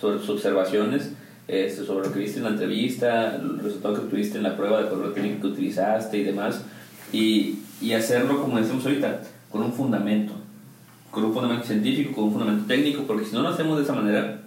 [0.00, 1.12] sobre tus observaciones,
[1.48, 4.82] este, sobre lo que viste en la entrevista, el resultado que obtuviste en la prueba
[4.82, 6.62] de correo técnico que utilizaste y demás.
[7.12, 10.32] Y, y hacerlo, como decimos ahorita, con un fundamento.
[11.10, 13.92] Con un fundamento científico, con un fundamento técnico, porque si no lo hacemos de esa
[13.92, 14.40] manera,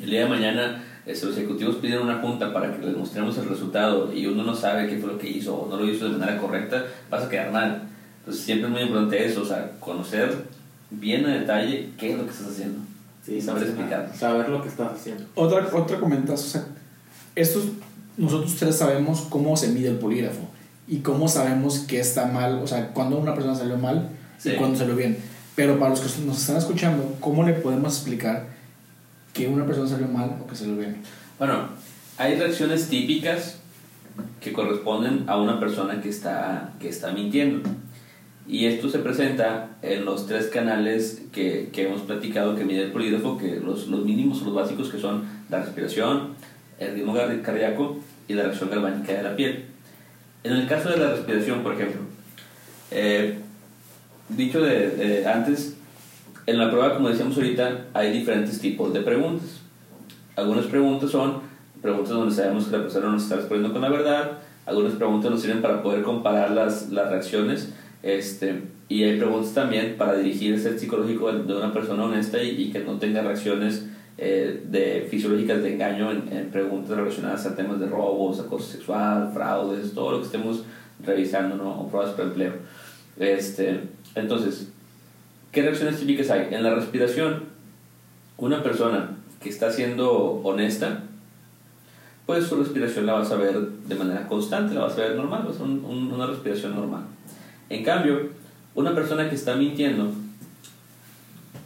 [0.00, 3.48] el día de mañana este, los ejecutivos piden una junta para que les mostremos el
[3.48, 6.18] resultado y uno no sabe qué fue lo que hizo o no lo hizo de
[6.18, 7.82] manera correcta, vas a quedar mal.
[8.26, 10.46] Entonces siempre es muy importante eso, o sea, conocer
[10.90, 12.80] bien a detalle qué es lo que estás haciendo
[13.28, 14.08] y saber explicarlo.
[14.12, 15.24] Saber lo que estás haciendo.
[15.36, 16.66] Otra, otra comentas, o sea,
[17.36, 17.66] estos,
[18.16, 20.40] nosotros tres sabemos cómo se mide el polígrafo
[20.88, 24.50] y cómo sabemos que está mal, o sea, cuando una persona salió mal Sí.
[24.50, 25.16] y cuando salió bien.
[25.54, 28.46] Pero para los que nos están escuchando, ¿cómo le podemos explicar
[29.32, 30.96] que una persona salió mal o que salió bien?
[31.38, 31.68] Bueno,
[32.18, 33.56] hay reacciones típicas
[34.40, 37.68] que corresponden a una persona que está, que está mintiendo.
[38.48, 42.92] Y esto se presenta en los tres canales que, que hemos platicado que mide el
[42.92, 46.34] polígrafo, que los, los mínimos o los básicos que son la respiración,
[46.78, 49.64] el ritmo cardíaco y la reacción galvánica de la piel.
[50.44, 52.00] En el caso de la respiración, por ejemplo,
[52.92, 53.38] eh,
[54.28, 55.76] dicho de, de antes,
[56.46, 59.60] en la prueba, como decíamos ahorita, hay diferentes tipos de preguntas.
[60.36, 61.40] Algunas preguntas son
[61.82, 64.38] preguntas donde sabemos que la persona nos está respondiendo con la verdad.
[64.66, 67.72] Algunas preguntas nos sirven para poder comparar las, las reacciones.
[68.06, 72.50] Este, y hay preguntas también para dirigir el ser psicológico de una persona honesta y,
[72.50, 73.84] y que no tenga reacciones
[74.16, 79.32] eh, de, fisiológicas de engaño en, en preguntas relacionadas a temas de robos, acoso sexual,
[79.34, 80.62] fraudes, todo lo que estemos
[81.04, 81.80] revisando, ¿no?
[81.80, 82.52] O pruebas por empleo.
[83.18, 83.80] Este,
[84.14, 84.68] entonces,
[85.50, 86.48] ¿qué reacciones típicas hay?
[86.54, 87.44] En la respiración,
[88.36, 90.12] una persona que está siendo
[90.44, 91.02] honesta,
[92.24, 95.44] pues su respiración la vas a ver de manera constante, la vas a ver normal,
[95.46, 97.02] va a ser un- un- una respiración normal.
[97.68, 98.30] En cambio,
[98.74, 100.10] una persona que está mintiendo,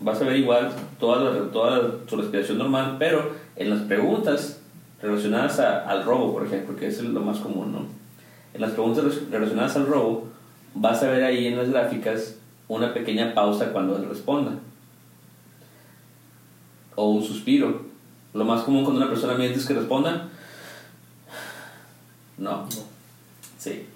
[0.01, 4.61] vas a ver igual toda, la- toda su respiración normal, pero en las preguntas
[5.03, 7.87] relacionadas a- al robo, por ejemplo, que es lo más común, ¿no?
[8.55, 10.29] En las preguntas relacionadas al robo,
[10.75, 12.37] vas a ver ahí en las gráficas
[12.69, 14.53] una pequeña pausa cuando él responda.
[16.95, 17.83] O un suspiro.
[18.33, 20.29] Lo más común cuando una persona miente es que responda.
[22.39, 22.67] No.
[23.59, 23.87] Sí.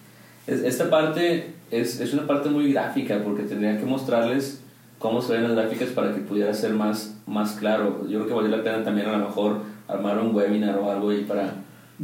[0.47, 4.61] Es- esta parte es, es una parte muy gráfica porque tendría que mostrarles
[4.99, 8.07] cómo se ven las gráficas para que pudiera ser más, más claro.
[8.09, 9.59] Yo creo que valdría la pena también a lo mejor
[9.89, 11.55] armar un webinar o algo ahí para...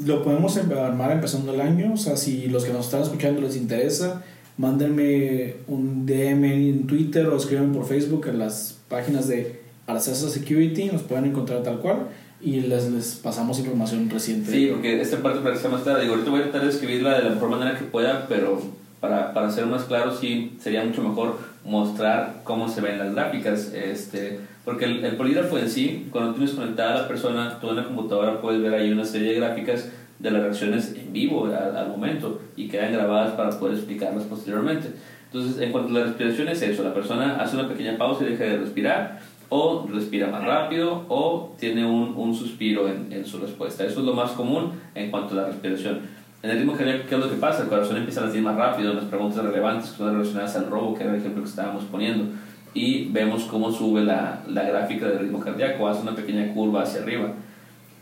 [0.05, 3.41] Lo podemos em- armar empezando el año, o sea, si los que nos están escuchando
[3.41, 4.23] les interesa,
[4.57, 10.87] mándenme un DM en Twitter o escriban por Facebook en las páginas de Arcesa Security,
[10.93, 12.09] nos pueden encontrar tal cual
[12.41, 14.51] y les, les pasamos información reciente.
[14.51, 16.71] Sí, porque esta parte para que sea más clara, digo, ahorita voy a tratar de
[16.71, 18.61] escribirla de la mejor manera que pueda, pero
[19.01, 23.73] para, para ser más claro, sí sería mucho mejor mostrar cómo se ven las gráficas,
[23.75, 27.77] este, porque el, el polígrafo en sí, cuando tienes conectada a la persona, tú en
[27.77, 31.77] la computadora puedes ver ahí una serie de gráficas de las reacciones en vivo al,
[31.77, 34.89] al momento y quedan grabadas para poder explicarlas posteriormente.
[35.33, 38.31] Entonces, en cuanto a la respiración es eso, la persona hace una pequeña pausa y
[38.31, 39.21] deja de respirar,
[39.51, 43.85] o respira más rápido o tiene un, un suspiro en, en su respuesta.
[43.85, 46.01] Eso es lo más común en cuanto a la respiración.
[46.43, 47.63] En el ritmo cardíaco, ¿qué es lo que pasa?
[47.63, 50.95] El corazón empieza a latir más rápido, las preguntas relevantes que son relacionadas al robo,
[50.97, 52.25] que era el ejemplo que estábamos poniendo,
[52.73, 57.03] y vemos cómo sube la, la gráfica del ritmo cardíaco, hace una pequeña curva hacia
[57.03, 57.33] arriba.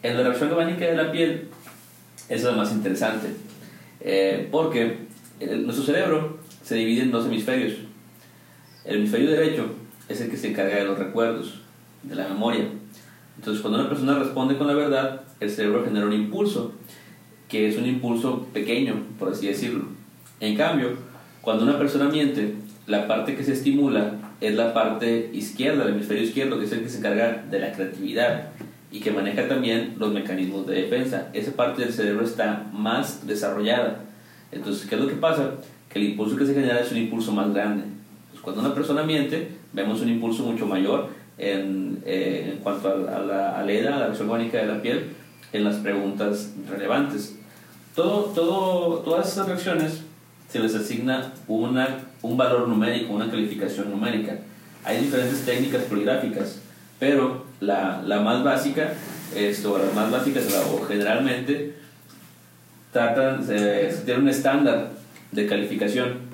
[0.05, 1.49] En la reacción galvánica de la piel,
[2.29, 3.29] eso es lo más interesante,
[4.01, 4.99] eh, porque
[5.41, 7.75] el- nuestro cerebro se divide en dos hemisferios.
[8.85, 9.67] El hemisferio derecho
[10.09, 11.63] es el que se encarga de los recuerdos,
[12.05, 12.67] de la memoria.
[13.37, 16.73] Entonces, cuando una persona responde con la verdad, el cerebro genera un impulso,
[17.49, 19.85] que es un impulso pequeño, por así decirlo.
[20.41, 20.91] En cambio,
[21.41, 22.55] cuando una persona miente,
[22.87, 26.83] la parte que se estimula es la parte izquierda, el hemisferio izquierdo, que es el
[26.83, 28.51] que se encarga de la creatividad
[28.91, 31.29] y que maneja también los mecanismos de defensa.
[31.33, 34.01] Esa parte del cerebro está más desarrollada.
[34.53, 35.55] Entonces, ¿qué es lo que pasa?
[35.91, 37.85] Que el impulso que se genera es un impulso más grande.
[37.85, 43.19] Entonces, cuando una persona miente, vemos un impulso mucho mayor en, eh, en cuanto a
[43.21, 45.05] la, a la EDA, a la reacción orgánica de la piel,
[45.53, 47.37] en las preguntas relevantes.
[47.95, 50.03] Todo, todo, todas esas reacciones
[50.51, 54.39] se les asigna una, un valor numérico, una calificación numérica.
[54.85, 56.61] Hay diferentes técnicas poligráficas,
[56.99, 58.93] pero la, la más básica,
[59.35, 61.75] esto, las más básicas o generalmente
[62.93, 64.91] tratan, se, se tiene un estándar
[65.33, 66.29] de calificación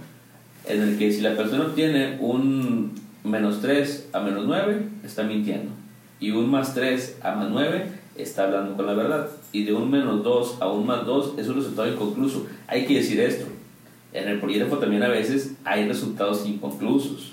[0.67, 2.95] en el que si la persona obtiene un
[3.25, 5.73] menos 3 a menos 9, está mintiendo.
[6.21, 9.29] Y un más 3 a más 9 está hablando con la verdad.
[9.53, 12.47] Y de un menos 2 a un más 2 es un resultado inconcluso.
[12.67, 13.47] Hay que decir esto.
[14.13, 17.33] En el polígrafo también a veces hay resultados inconclusos.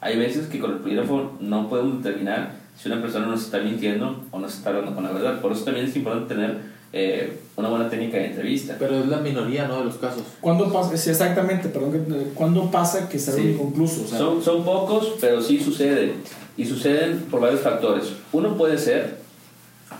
[0.00, 4.24] Hay veces que con el polígrafo no podemos determinar si una persona nos está mintiendo
[4.30, 5.40] o nos está hablando con la verdad.
[5.40, 8.76] Por eso también es importante tener eh, una buena técnica de entrevista.
[8.78, 9.78] Pero es la minoría, ¿no?
[9.78, 10.22] De los casos.
[10.40, 10.96] ¿Cuándo pasa?
[10.96, 11.92] Sí, exactamente, perdón.
[11.92, 13.52] que- ¿Cuándo pasa que sea Sí.
[13.52, 14.02] inconcluso?
[14.04, 16.14] O sea, Son, son pocos, pero sí suceden.
[16.56, 18.12] Y suceden por varios factores.
[18.32, 19.21] Uno puede ser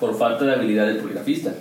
[0.01, 1.55] por falta de habilidad del poligrafista.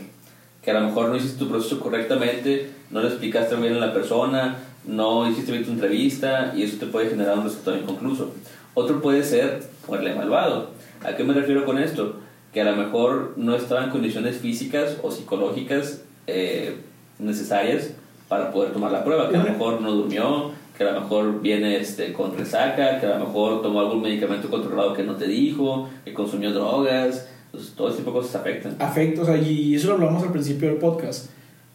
[0.64, 3.94] Que a lo mejor no hiciste tu proceso correctamente, no le explicaste bien a la
[3.94, 8.34] persona, no hiciste bien tu entrevista y eso te puede generar un resultado inconcluso.
[8.74, 10.70] Otro puede ser por el evaluado.
[11.04, 12.18] ¿A qué me refiero con esto?
[12.54, 16.78] Que a lo mejor no estaba en condiciones físicas o psicológicas eh,
[17.20, 17.92] necesarias
[18.28, 21.42] para poder tomar la prueba, que a lo mejor no durmió, que a lo mejor
[21.42, 25.28] viene este, con resaca, que a lo mejor tomó algún medicamento controlado que no te
[25.28, 28.76] dijo, que consumió drogas, Entonces, todo ese tipo de cosas afectan.
[28.80, 31.28] afecta, o sea, y eso lo hablamos al principio del podcast,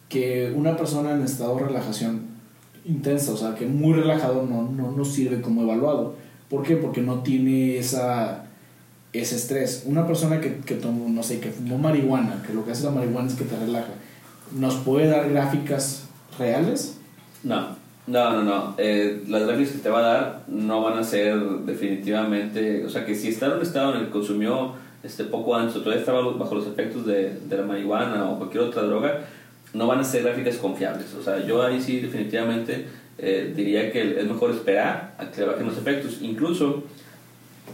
[0.09, 2.21] que una persona en estado de relajación
[2.85, 6.15] intensa, o sea, que muy relajado no, no nos sirve como evaluado.
[6.49, 6.77] ¿Por qué?
[6.77, 8.45] Porque no tiene esa,
[9.13, 9.83] ese estrés.
[9.85, 12.91] Una persona que, que tomó, no sé, que fumó marihuana, que lo que hace la
[12.91, 13.93] marihuana es que te relaja,
[14.55, 16.07] ¿nos puede dar gráficas
[16.39, 16.97] reales?
[17.43, 17.75] No,
[18.07, 18.75] no, no, no.
[18.77, 22.85] Eh, las gráficas que te va a dar no van a ser definitivamente.
[22.85, 24.73] O sea, que si está en un estado en el que consumió
[25.07, 28.63] este, poco antes o todavía estaba bajo los efectos de, de la marihuana o cualquier
[28.63, 29.21] otra droga,
[29.73, 31.13] no van a ser gráficas confiables.
[31.13, 32.85] O sea, yo ahí sí, definitivamente
[33.17, 36.19] eh, diría que es mejor esperar a que bajen los efectos.
[36.21, 36.83] Incluso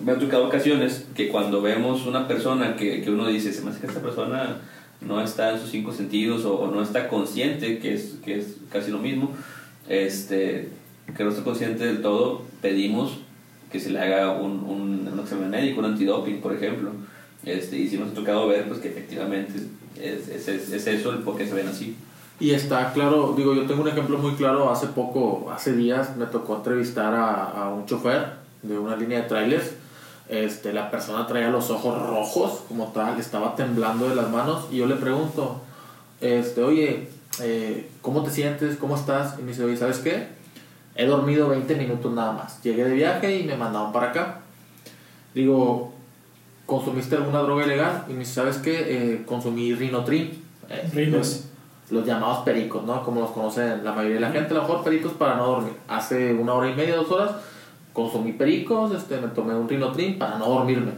[0.03, 3.71] me ha tocado ocasiones que cuando vemos una persona que, que uno dice, se me
[3.71, 4.57] hace que esta persona
[5.01, 8.57] no está en sus cinco sentidos o, o no está consciente, que es, que es
[8.71, 9.31] casi lo mismo,
[9.89, 10.69] este,
[11.15, 13.17] que no está consciente del todo, pedimos
[13.71, 16.91] que se le haga un, un, un examen médico, un antidoping, por ejemplo.
[17.46, 19.54] Este, y si nos ha tocado ver pues que efectivamente
[20.00, 21.96] es, es, es, es eso el por qué se ven así.
[22.39, 26.26] Y está claro, digo, yo tengo un ejemplo muy claro, hace poco, hace días me
[26.26, 28.26] tocó entrevistar a, a un chofer
[28.62, 29.72] de una línea de trailers.
[30.30, 34.78] Este, la persona traía los ojos rojos como tal, estaba temblando de las manos y
[34.78, 35.62] yo le pregunto,
[36.22, 37.10] este, oye,
[37.41, 38.78] eh, ¿cómo te sientes?
[38.78, 39.38] ¿Cómo estás?
[39.39, 40.28] Y me dice, oye, ¿sabes qué?
[40.96, 42.62] He dormido 20 minutos nada más.
[42.64, 44.41] Llegué de viaje y me mandaron para acá.
[45.34, 45.93] Digo,
[46.74, 48.05] ¿consumiste alguna droga ilegal?
[48.09, 48.74] Y me dice, ¿sabes qué?
[48.88, 50.43] Eh, consumí Rinotrin.
[50.69, 51.45] Eh, Rinos.
[51.91, 53.03] los llamados pericos, ¿no?
[53.03, 55.74] Como los conocen la mayoría de la gente, a lo mejor pericos para no dormir.
[55.88, 57.32] Hace una hora y media, dos horas,
[57.93, 60.93] consumí pericos, este, me tomé un rinotrin para no dormirme.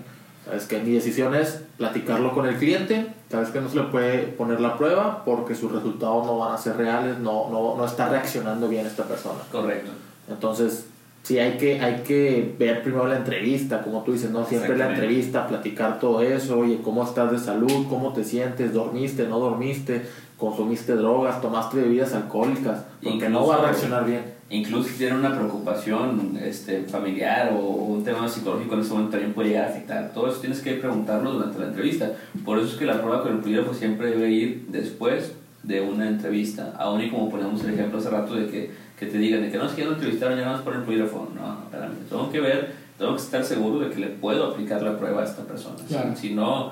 [0.46, 4.20] Sabes que mi decisión es platicarlo con el cliente, sabes que no se le puede
[4.28, 8.08] poner la prueba porque sus resultados no van a ser reales, no, no, no está
[8.08, 9.40] reaccionando bien esta persona.
[9.52, 9.92] Correcto.
[10.30, 10.86] Entonces,
[11.26, 14.46] sí hay que, hay que ver primero la entrevista, como tú dices, ¿no?
[14.46, 17.88] Siempre la entrevista, platicar todo eso, oye, ¿cómo estás de salud?
[17.90, 18.74] ¿Cómo te sientes?
[18.74, 19.28] ¿Dormiste?
[19.28, 20.04] ¿No dormiste?
[20.38, 21.42] ¿Consumiste drogas?
[21.42, 22.86] ¿Tomaste bebidas alcohólicas?
[23.02, 24.36] Porque no Incluso- va a reaccionar bien.
[24.52, 29.34] Incluso si tiene una preocupación este, familiar o un tema psicológico en ese momento también
[29.34, 30.12] puede llegar a afectar.
[30.14, 32.12] Todo eso tienes que preguntarlo durante la entrevista.
[32.46, 36.08] Por eso es que la prueba con el polígrafo siempre debe ir después de una
[36.08, 36.76] entrevista.
[36.78, 38.70] Aún y como ponemos el ejemplo hace rato de que,
[39.00, 40.82] que te digan de que no, que ya lo entrevistaron, ya no es por el
[40.84, 41.28] polígrafo.
[41.36, 44.98] No, espérame, tengo que ver, tengo que estar seguro de que le puedo aplicar la
[44.98, 45.76] prueba a esta persona.
[45.88, 46.16] Claro.
[46.16, 46.72] Si, si no,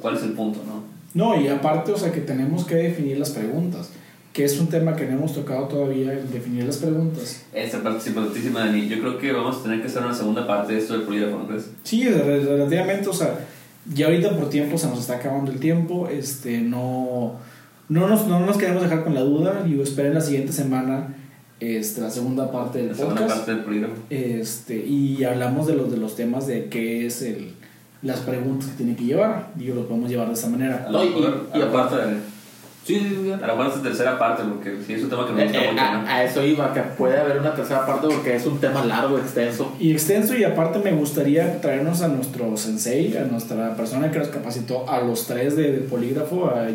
[0.00, 0.60] ¿cuál es el punto?
[0.66, 0.82] no?
[1.14, 3.90] No, y aparte, o sea, que tenemos que definir las preguntas,
[4.32, 7.44] que es un tema que no hemos tocado todavía, definir las preguntas.
[7.52, 8.88] Esta parte es importantísima, Dani.
[8.88, 11.38] Yo creo que vamos a tener que hacer una segunda parte de esto del polígrafo,
[11.38, 11.70] ¿no crees?
[11.84, 13.38] Sí, re- relativamente, o sea,
[13.94, 17.34] ya ahorita por tiempo se nos está acabando el tiempo, este, no,
[17.88, 21.14] no, nos, no nos queremos dejar con la duda, y esperen la siguiente semana
[21.64, 23.36] este, la segunda parte del La segunda podcast.
[23.38, 23.94] parte del polígrafo.
[24.10, 27.52] Este, y hablamos de los, de los temas de qué es el,
[28.02, 29.48] las preguntas que tiene que llevar.
[29.54, 30.88] Digo, lo podemos llevar de esa manera.
[30.90, 31.14] No, y-
[31.54, 32.34] y aparte- de-
[32.86, 33.32] Sí, sí, sí.
[33.32, 35.64] a lo mejor esta tercera parte, porque sí es un tema que me Eh, gusta
[35.64, 36.06] eh, mucho, a, ¿no?
[36.06, 39.72] a eso iba, que puede haber una tercera parte porque es un tema largo, extenso.
[39.80, 44.28] Y extenso, y aparte me gustaría traernos a nuestro sensei, a nuestra persona que nos
[44.28, 46.66] capacitó, a los tres de, de polígrafo, a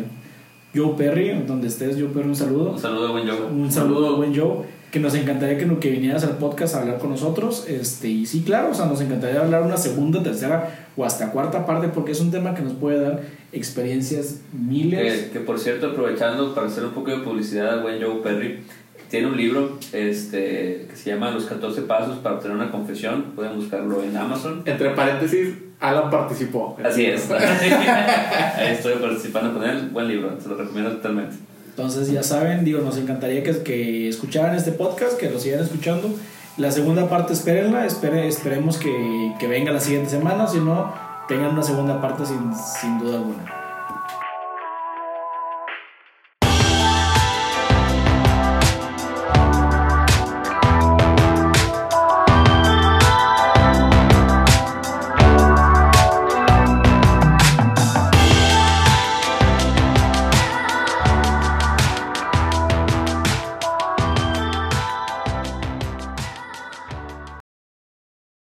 [0.74, 2.72] Joe Perry, donde estés, Joe Perry, un saludo.
[2.72, 3.42] Un saludo, buen Joe.
[3.46, 6.98] Un saludo al buen Joe, que nos encantaría que, que vinieras al podcast a hablar
[6.98, 7.66] con nosotros.
[7.68, 11.64] Este, y sí, claro, o sea, nos encantaría hablar una segunda, tercera o hasta cuarta
[11.64, 13.20] parte, porque es un tema que nos puede dar
[13.52, 15.24] experiencias miles.
[15.24, 18.60] Que, que, por cierto, aprovechando para hacer un poco de publicidad al buen Joe Perry,
[19.08, 23.32] tiene un libro este, que se llama Los 14 Pasos para obtener una confesión.
[23.34, 24.62] Pueden buscarlo en Amazon.
[24.64, 26.76] Entre paréntesis, Alan participó.
[26.84, 27.30] Así es.
[27.30, 29.88] Ahí estoy participando con él.
[29.92, 31.36] Buen libro, se lo recomiendo totalmente.
[31.80, 36.10] Entonces, ya saben, digo, nos encantaría que, que escucharan este podcast, que lo sigan escuchando.
[36.58, 40.92] La segunda parte, espérenla, espere, esperemos que, que venga la siguiente semana, si no,
[41.26, 43.59] tengan una segunda parte sin, sin duda alguna.